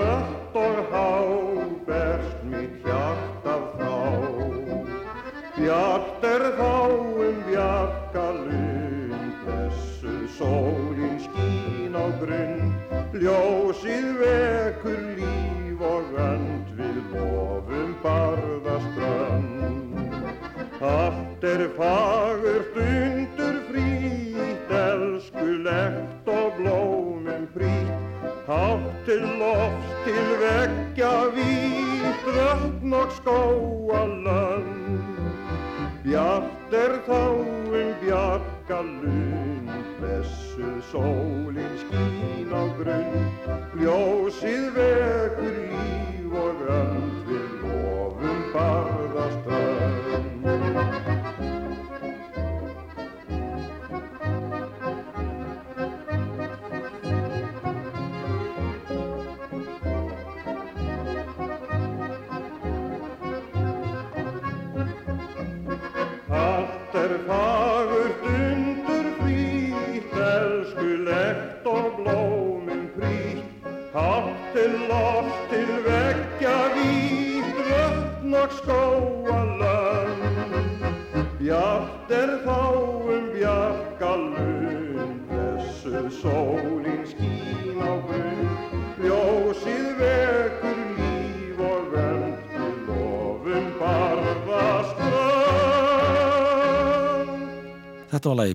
Doctor, 0.07 0.87
how? 0.89 1.56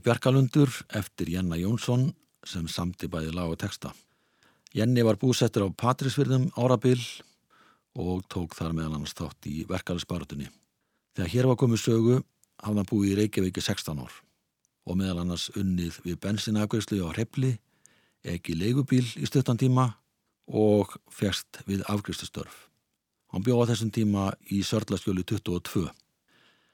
Bjarkalundur 0.03 0.71
eftir 0.99 1.31
Jenna 1.31 1.57
Jónsson 1.61 2.09
sem 2.47 2.67
samti 2.69 3.07
bæði 3.07 3.35
lag 3.37 3.53
og 3.53 3.61
texta. 3.63 3.93
Jenni 4.75 5.05
var 5.07 5.19
búsettur 5.21 5.69
á 5.69 5.69
Patrísfyrðum 5.71 6.49
árabil 6.59 6.99
og 7.95 8.25
tók 8.33 8.57
þar 8.57 8.75
meðal 8.75 8.97
annars 8.97 9.15
þátt 9.15 9.47
í 9.47 9.63
verkalisbarutunni. 9.69 10.49
Þegar 11.15 11.33
hér 11.35 11.49
var 11.51 11.59
komið 11.61 11.83
sögu 11.83 12.17
hafði 12.63 12.81
hann 12.81 12.89
búið 12.89 13.13
í 13.13 13.17
Reykjavík 13.21 13.61
í 13.61 13.65
16 13.67 14.01
ár 14.03 14.15
og 14.89 14.99
meðal 14.99 15.23
annars 15.23 15.51
unnið 15.59 16.01
við 16.07 16.19
bensinafgreyslu 16.25 16.99
á 17.07 17.13
Hrepli, 17.13 17.53
ekki 18.25 18.57
leigubíl 18.59 19.05
í 19.05 19.29
stuttan 19.29 19.61
tíma 19.61 19.93
og 20.49 20.97
fjerst 21.13 21.63
við 21.69 21.85
afgreystustörf. 21.87 22.67
Hann 23.31 23.45
bjóða 23.47 23.71
þessum 23.73 23.93
tíma 23.95 24.33
í 24.51 24.65
Sörlaskjölu 24.67 25.23
22. 25.25 25.87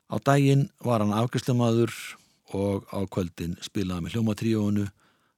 Á 0.09 0.17
daginn 0.25 0.69
var 0.81 1.05
hann 1.05 1.13
afgreyslumadur 1.13 1.93
og 2.57 2.89
á 2.93 3.01
kvöldin 3.11 3.57
spilaði 3.65 4.07
með 4.07 4.17
hljómatríónu 4.17 4.87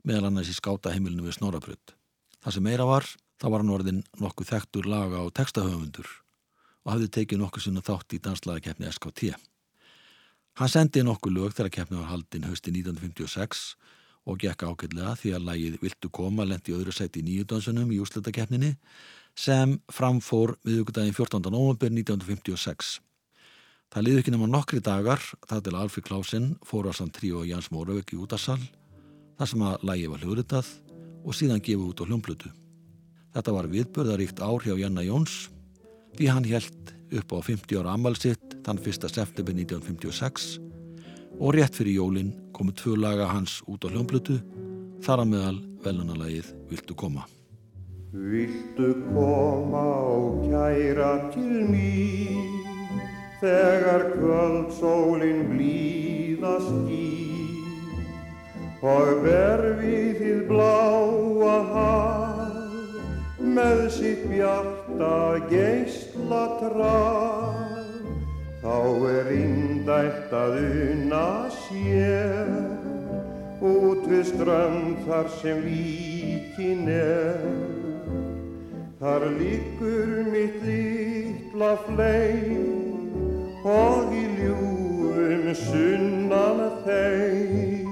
meðal 0.06 0.30
annars 0.30 0.50
í 0.50 0.56
skátaheimilinu 0.56 1.26
við 1.26 1.38
Snorabrödd. 1.38 1.94
Það 2.40 2.56
sem 2.56 2.64
meira 2.64 2.86
var, 2.88 3.06
þá 3.40 3.46
var 3.48 3.62
hann 3.62 3.74
orðin 3.74 4.02
nokkuð 4.20 4.52
þekktur 4.54 4.88
laga 4.88 5.22
og 5.24 5.32
textahöfundur 5.36 6.08
og 6.84 6.92
hafði 6.94 7.10
tekið 7.16 7.42
nokkuð 7.42 7.66
sinna 7.66 7.84
þátt 7.84 8.16
í 8.16 8.20
danslagakeppni 8.24 8.88
SKT. 8.88 9.34
Hann 10.60 10.72
sendi 10.72 11.04
nokkuð 11.04 11.36
lög 11.36 11.56
þegar 11.56 11.74
keppni 11.76 12.00
var 12.00 12.10
haldin 12.10 12.48
hösti 12.48 12.72
1956 12.72 13.74
og 14.28 14.40
gekk 14.40 14.64
ákveðlega 14.68 15.14
því 15.20 15.34
að 15.36 15.46
lagið 15.48 15.78
Viltu 15.84 16.10
koma 16.12 16.46
lendi 16.48 16.74
öðru 16.76 16.92
sæti 16.92 17.22
í 17.22 17.26
nýjudansunum 17.28 17.92
í 17.92 18.00
úsletakeppninni 18.02 18.74
sem 19.38 19.78
framfór 19.92 20.56
miðugudaginn 20.66 21.16
14. 21.16 21.52
november 21.52 21.92
1956. 21.92 22.98
Það 23.90 24.04
liði 24.06 24.20
ekki 24.22 24.32
nema 24.36 24.46
nokkri 24.46 24.78
dagar 24.86 25.22
þar 25.50 25.62
til 25.66 25.72
Alfred 25.74 26.04
Klausen 26.06 26.44
fór 26.62 26.86
á 26.86 26.94
samt 26.94 27.16
tríu 27.16 27.40
og 27.40 27.48
Jans 27.48 27.72
Móravögg 27.74 28.12
í 28.14 28.18
útarsal 28.22 28.60
þar 29.40 29.50
sem 29.50 29.64
að 29.66 29.86
lægi 29.88 30.10
var 30.12 30.22
hljóðritað 30.22 30.68
og 31.26 31.34
síðan 31.34 31.62
gefið 31.66 31.88
út 31.88 32.02
á 32.02 32.06
hljómblötu. 32.06 32.52
Þetta 33.34 33.54
var 33.56 33.68
viðbörðaríkt 33.72 34.42
ár 34.46 34.62
hjá 34.62 34.76
Janna 34.78 35.02
Jóns 35.02 35.48
því 36.14 36.30
hann 36.30 36.46
held 36.46 36.94
upp 37.18 37.34
á 37.34 37.38
50 37.42 37.80
ára 37.82 37.96
ammalsitt 37.98 38.54
þann 38.62 38.78
1. 38.78 39.10
september 39.10 39.58
1956 39.58 40.46
og 41.40 41.58
rétt 41.58 41.74
fyrir 41.74 41.98
jólin 41.98 42.30
komu 42.54 42.70
tvö 42.70 42.94
laga 42.94 43.26
hans 43.32 43.58
út 43.66 43.82
á 43.82 43.90
hljómblötu 43.90 44.38
þar 45.02 45.24
að 45.24 45.30
meðal 45.34 45.58
velunarlagið 45.82 46.54
Viltu 46.70 46.94
koma. 46.94 47.26
Viltu 48.14 48.94
koma 49.10 49.86
og 50.14 50.46
kæra 50.46 51.12
til 51.34 51.66
mín 51.74 52.59
þegar 53.40 54.06
kvöldsólin 54.14 55.42
blíðast 55.50 56.90
í 56.92 57.08
og 58.80 59.24
verfið 59.24 60.20
þið 60.20 60.42
bláa 60.48 61.56
haf 61.72 63.40
með 63.40 63.82
sitt 63.96 64.26
bjarta 64.30 65.14
geysla 65.50 66.44
traf 66.60 67.70
þá 68.60 68.76
er 69.14 69.32
indælt 69.38 70.36
að 70.36 70.60
unna 70.60 71.26
sér 71.62 72.52
út 73.60 74.04
við 74.08 74.24
strönd 74.30 75.00
þar 75.06 75.28
sem 75.40 75.64
víkin 75.64 76.88
er. 76.92 77.44
Þar 79.00 79.26
líkur 79.38 80.14
mitt 80.28 80.60
litla 80.64 81.72
fleim 81.86 82.89
og 83.64 84.12
í 84.16 84.24
ljúfum 84.38 85.50
sunnan 85.54 86.60
þeim. 86.86 87.88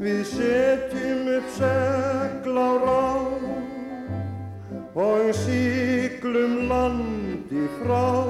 Við 0.00 0.20
setjum 0.26 1.28
upp 1.36 1.48
segl 1.54 2.56
á 2.58 2.70
rá 2.82 3.04
og 5.00 5.30
siglum 5.44 6.66
landi 6.70 7.66
frá. 7.78 8.26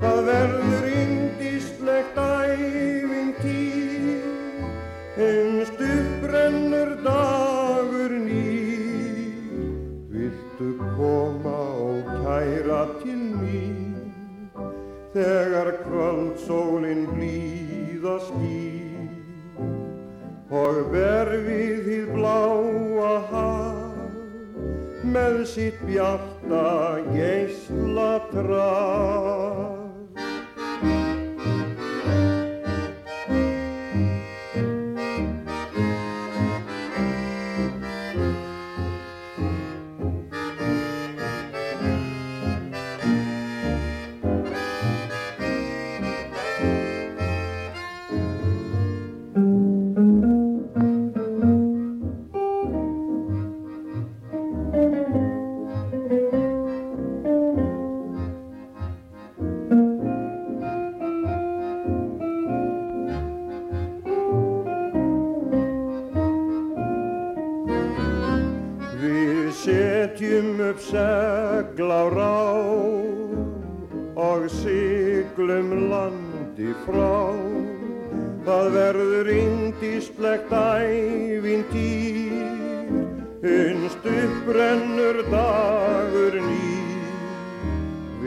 Það 0.00 0.20
verður 0.30 0.88
indíslegt 0.94 1.43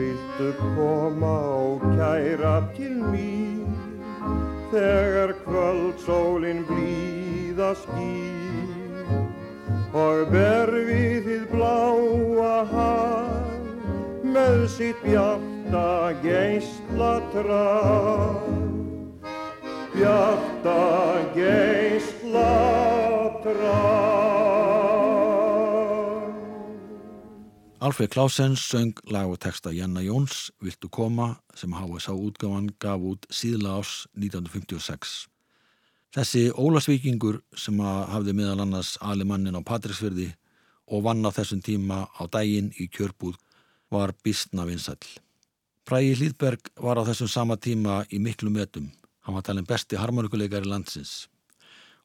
Viltu 0.08 0.52
koma 0.74 1.36
og 1.52 1.82
kæra 1.98 2.62
til 2.76 2.94
mín, 3.12 3.74
þegar 4.72 5.34
kvöldsólinn 5.44 6.62
blíða 6.64 7.74
skýr 7.82 9.10
og 9.92 10.32
berfið 10.32 11.28
þið 11.28 11.44
bláa 11.52 12.54
haf 12.72 14.24
með 14.36 14.64
sitt 14.78 15.02
bjarta 15.04 16.14
geysla 16.24 17.14
traf. 17.34 18.48
Bjarta 19.92 20.78
geysla 21.36 22.54
traf. 23.44 24.17
Alfred 27.80 28.10
Clausens 28.10 28.58
söng 28.66 28.96
lag 29.06 29.30
og 29.30 29.38
texta 29.38 29.70
Janna 29.70 30.00
Jóns, 30.02 30.50
Viltu 30.58 30.88
koma, 30.90 31.36
sem 31.54 31.70
HSH 31.70 32.10
útgáfan 32.10 32.72
gaf 32.82 32.98
út 32.98 33.28
síðla 33.30 33.76
ás 33.78 34.08
1956. 34.18 35.28
Þessi 36.10 36.42
Ólasvíkingur 36.58 37.38
sem 37.54 37.78
hafði 37.78 38.34
meðal 38.34 38.64
annars 38.64 38.96
alimannin 38.98 39.54
á 39.54 39.62
Patrísfjörði 39.62 40.32
og 40.90 41.06
vann 41.06 41.22
á 41.22 41.30
þessum 41.30 41.62
tíma 41.62 42.00
á 42.18 42.26
daginn 42.26 42.72
í 42.82 42.88
kjörbúð 42.90 43.38
var 43.94 44.10
Bísna 44.26 44.66
Vinsall. 44.66 44.98
Bræði 45.86 46.18
Hlýðberg 46.18 46.74
var 46.82 46.98
á 46.98 47.06
þessum 47.06 47.30
sama 47.30 47.62
tíma 47.62 48.02
í 48.10 48.18
miklu 48.18 48.50
metum. 48.50 48.90
Hann 49.22 49.38
var 49.38 49.46
talin 49.46 49.70
besti 49.70 49.94
harmonikuleikari 49.94 50.66
landsins. 50.66 51.28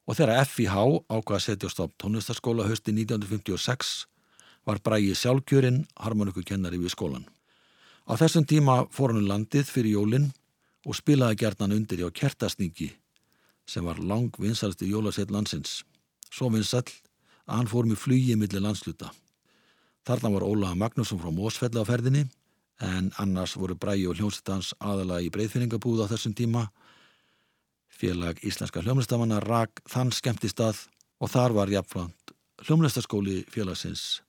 Og 0.06 0.22
þegar 0.22 0.46
FIH 0.46 0.78
ákvaða 1.10 1.42
að 1.42 1.46
setja 1.50 1.66
á 1.66 1.74
stopp 1.74 1.98
tónlistaskóla 1.98 2.70
hösti 2.70 2.94
1956 2.94 4.04
var 4.68 4.80
Bræði 4.84 5.16
sjálfkjörinn 5.18 5.84
harmonikukennari 6.00 6.80
við 6.82 6.94
skólan. 6.96 7.26
Á 8.08 8.20
þessum 8.20 8.46
tíma 8.48 8.84
fór 8.92 9.14
hann 9.14 9.28
landið 9.28 9.70
fyrir 9.70 9.98
jólinn 9.98 10.32
og 10.88 10.98
spilaði 10.98 11.40
gerðnan 11.44 11.76
undir 11.78 12.04
á 12.04 12.10
kertasningi 12.12 12.92
sem 13.68 13.86
var 13.88 14.00
lang 14.00 14.32
vinsalsti 14.40 14.90
jólasett 14.92 15.32
landsins. 15.32 15.84
Svo 16.32 16.50
vinsall 16.52 16.90
að 17.48 17.58
hann 17.58 17.70
fór 17.72 17.88
með 17.88 18.02
flugi 18.04 18.36
millir 18.36 18.64
landsluta. 18.64 19.12
Þarna 20.04 20.34
var 20.34 20.44
Ólaða 20.44 20.80
Magnússon 20.80 21.22
frá 21.22 21.32
Mósfelli 21.32 21.80
á 21.80 21.88
ferðinni 21.88 22.26
en 22.84 23.12
annars 23.22 23.56
voru 23.56 23.78
Bræi 23.80 24.04
og 24.10 24.18
hljómsveitans 24.20 24.74
aðala 24.80 25.22
í 25.24 25.30
breyðfinningabúð 25.32 26.04
á 26.04 26.12
þessum 26.12 26.36
tíma. 26.36 26.66
Félag 27.88 28.42
Íslenska 28.44 28.84
hljómlistamanna 28.84 29.40
rak 29.44 29.80
þann 29.88 30.12
skemmti 30.12 30.52
stað 30.52 30.90
og 31.24 31.32
þar 31.32 31.56
var 31.56 31.72
jafnframt 31.72 32.34
hljómlistaskóli 32.64 33.44
félagsins. 33.52 34.22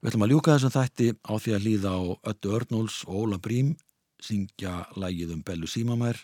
Við 0.00 0.14
ætlum 0.14 0.22
að 0.24 0.30
ljúka 0.32 0.52
þessum 0.54 0.72
þætti 0.72 1.06
á 1.28 1.32
því 1.36 1.52
að 1.52 1.64
líða 1.66 1.90
á 1.92 2.00
Öttu 2.32 2.52
Örnóls 2.56 2.94
og 3.04 3.16
Óla 3.20 3.36
Brím 3.36 3.74
syngja 4.16 4.86
lægið 4.96 5.34
um 5.34 5.42
Bellu 5.44 5.68
Símamær. 5.68 6.16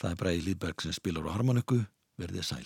Það 0.00 0.14
er 0.14 0.20
Bræði 0.22 0.44
Lýðberg 0.46 0.80
sem 0.80 0.96
spilar 0.96 1.28
á 1.28 1.36
harmoniku, 1.36 1.82
verðið 2.16 2.48
sæl. 2.48 2.64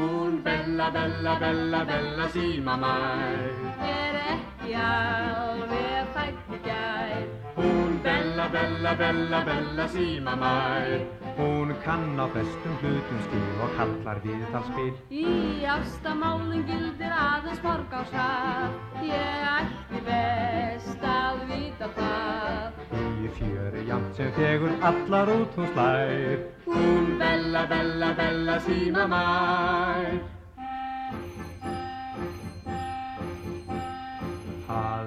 Hún 0.00 0.40
bella, 0.40 0.88
bella, 0.88 1.38
bella, 1.44 1.84
bella 1.84 2.32
síma 2.32 2.80
mær 2.80 3.50
Er 3.84 4.22
ekki 4.32 4.55
alveg 4.74 6.10
fætt 6.16 6.56
gær 6.66 7.22
Hún 7.56 8.00
bella, 8.02 8.48
bella, 8.52 8.96
bella, 8.96 9.44
bella 9.44 9.88
síma 9.88 10.34
mær 10.36 11.16
Hún 11.36 11.74
kann 11.84 12.16
á 12.16 12.26
bestum 12.32 12.74
hlutum 12.80 13.18
skil 13.26 13.58
og 13.60 13.72
kallar 13.76 14.20
viðtalspil. 14.24 14.94
Í 15.12 15.64
ástamálum 15.68 16.62
gildir 16.64 17.12
aðeins 17.12 17.60
morgáshaf, 17.64 18.78
ég 19.04 19.42
ætti 19.50 20.00
best 20.06 21.04
að 21.12 21.42
vita 21.50 21.90
það. 21.98 22.80
Í 22.96 23.32
fjöri 23.36 23.84
jamt 23.90 24.16
sem 24.16 24.32
þegur 24.38 24.72
allar 24.92 25.34
út 25.34 25.60
hún 25.60 25.68
slær. 25.74 26.46
Hún 26.64 27.12
bella, 27.20 27.66
bella, 27.74 28.14
bella 28.22 28.56
síma 28.64 29.04
mær. 29.12 30.35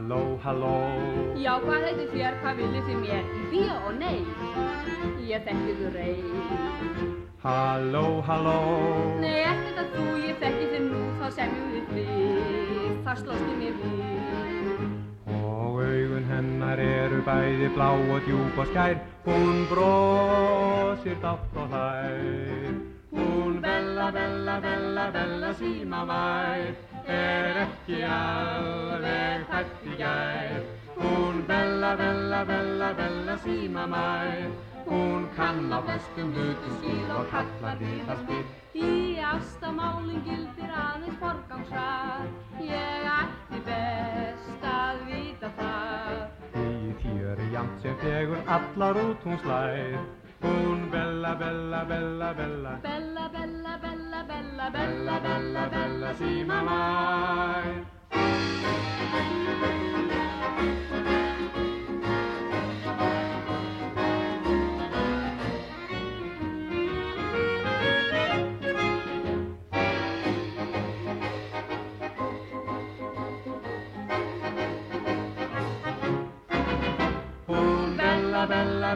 Halló, 0.09 0.39
halló. 0.41 0.69
Já, 1.37 1.51
hvað 1.61 1.83
heitir 1.85 2.07
þér, 2.09 2.37
hvað 2.41 2.55
viljið 2.57 2.87
þið 2.87 2.95
mér? 3.03 3.27
Í 3.29 3.43
bíó 3.51 3.75
og 3.85 3.99
nei. 3.99 4.23
Ég 5.29 5.45
þekki 5.45 5.75
þú 5.77 5.91
rey. 5.93 6.15
Halló, 7.43 8.01
halló. 8.25 8.55
Nei, 9.21 9.37
ekkert 9.51 9.83
að 9.83 9.93
þú, 9.93 10.07
ég 10.25 10.41
þekki 10.41 10.71
þið 10.73 10.83
nú, 10.87 11.03
þá 11.21 11.27
semjum 11.37 11.69
við 11.75 11.93
við. 11.99 12.91
Það 13.05 13.21
slóst 13.21 13.47
ég 13.53 13.61
mér 13.61 13.79
við. 13.85 14.83
Og 15.37 15.81
augun 15.85 16.29
hennar 16.33 16.85
eru 16.89 17.23
bæði 17.29 17.73
blá 17.77 17.89
og 17.93 18.25
djúb 18.25 18.63
og 18.65 18.73
skær. 18.73 19.01
Hún 19.29 19.67
brosir 19.69 21.21
dátt 21.21 21.53
og 21.53 21.69
hlær. 21.69 22.88
Hún 23.11 23.61
bella, 23.61 23.89
Bella, 23.99 24.11
bella, 24.11 24.59
bella, 24.59 25.11
bella 25.11 25.49
símamær 25.53 26.61
er 27.05 27.57
ekki 27.63 27.99
alveg 28.01 29.43
hætt 29.51 29.83
í 29.85 29.97
gær. 29.99 30.63
Hún 30.97 31.43
bella, 31.47 31.91
bella, 31.99 32.39
bella, 32.49 32.89
bella 32.97 33.35
símamær, 33.43 34.47
hún 34.87 35.27
kann 35.35 35.69
á 35.69 35.79
flestum 35.85 36.31
hlutum 36.33 36.77
skil 36.79 37.11
og 37.17 37.29
kallar 37.33 37.77
við 37.83 37.99
það 38.07 38.23
spil. 38.23 38.45
Í 38.79 38.93
ástamálinn 39.33 40.23
gildir 40.25 40.73
aðeins 40.85 41.19
forgangsrað, 41.21 42.29
ég 42.65 43.09
ætti 43.13 43.61
best 43.69 44.69
að 44.73 45.03
vita 45.11 45.51
það. 45.59 46.17
Í 46.63 46.95
fjöri 47.03 47.51
jant 47.53 47.85
sem 47.85 48.01
fegur 48.01 48.41
allar 48.57 49.03
út 49.05 49.29
hún 49.29 49.37
slær, 49.45 49.99
hún 50.41 50.89
bella, 50.91 51.33
bella, 51.35 51.83
bella, 51.83 52.33
bella, 52.33 52.79
Bella, 52.83 53.27
bella, 53.29 53.77
bella, 53.77 54.23
bella, 54.23 54.69
bella, 54.69 55.19
bella, 55.19 55.67
bella 55.69 56.13
símamær. 56.19 57.65
Hún 58.11 60.08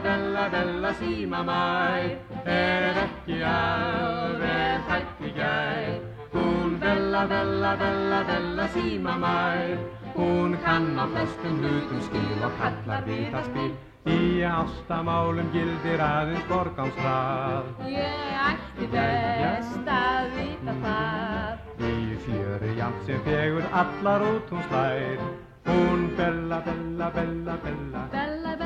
bella, 0.00 0.48
bella, 0.50 0.50
bella 0.50 0.92
símamær 0.98 2.18
er 2.46 2.96
ekki 3.04 3.36
alveg 3.46 4.88
hætt 4.88 5.20
í 5.22 5.30
gær. 5.36 6.00
Hún 6.34 6.78
bella, 6.80 7.26
bella, 7.30 7.76
bella, 7.78 8.20
bella 8.28 8.66
símamær, 8.74 9.78
hún 10.16 10.56
kann 10.64 10.98
á 10.98 11.06
flestum 11.12 11.60
hlutum 11.62 12.00
skil 12.08 12.42
og 12.42 12.52
kallar 12.60 13.04
við 13.06 13.30
það 13.34 13.44
spil. 13.50 13.72
Í 14.04 14.42
ástamálum 14.44 15.46
gildir 15.54 16.00
aðeins 16.04 16.44
borgámsrað, 16.50 17.70
Ég 17.88 18.34
ætti 18.50 18.90
best 18.92 19.88
að 19.88 20.26
vita 20.34 20.74
það. 20.82 21.64
í 21.78 22.18
fjöri 22.26 22.76
jant 22.78 23.00
sem 23.06 23.22
fegur 23.24 23.64
allar 23.72 24.26
út 24.28 24.50
hún 24.50 24.62
slær. 24.68 25.24
Hún 25.64 26.10
bella, 26.16 26.60
bella, 26.60 27.10
bella, 27.14 27.56
bella, 27.64 28.02
Bella, 28.12 28.56
bella, 28.58 28.63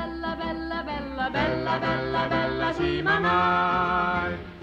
bella, 1.31 1.79
bella, 1.79 1.79
bella, 1.79 2.29
bella, 2.29 2.29
bella 2.29 2.73
símamær. 2.73 4.58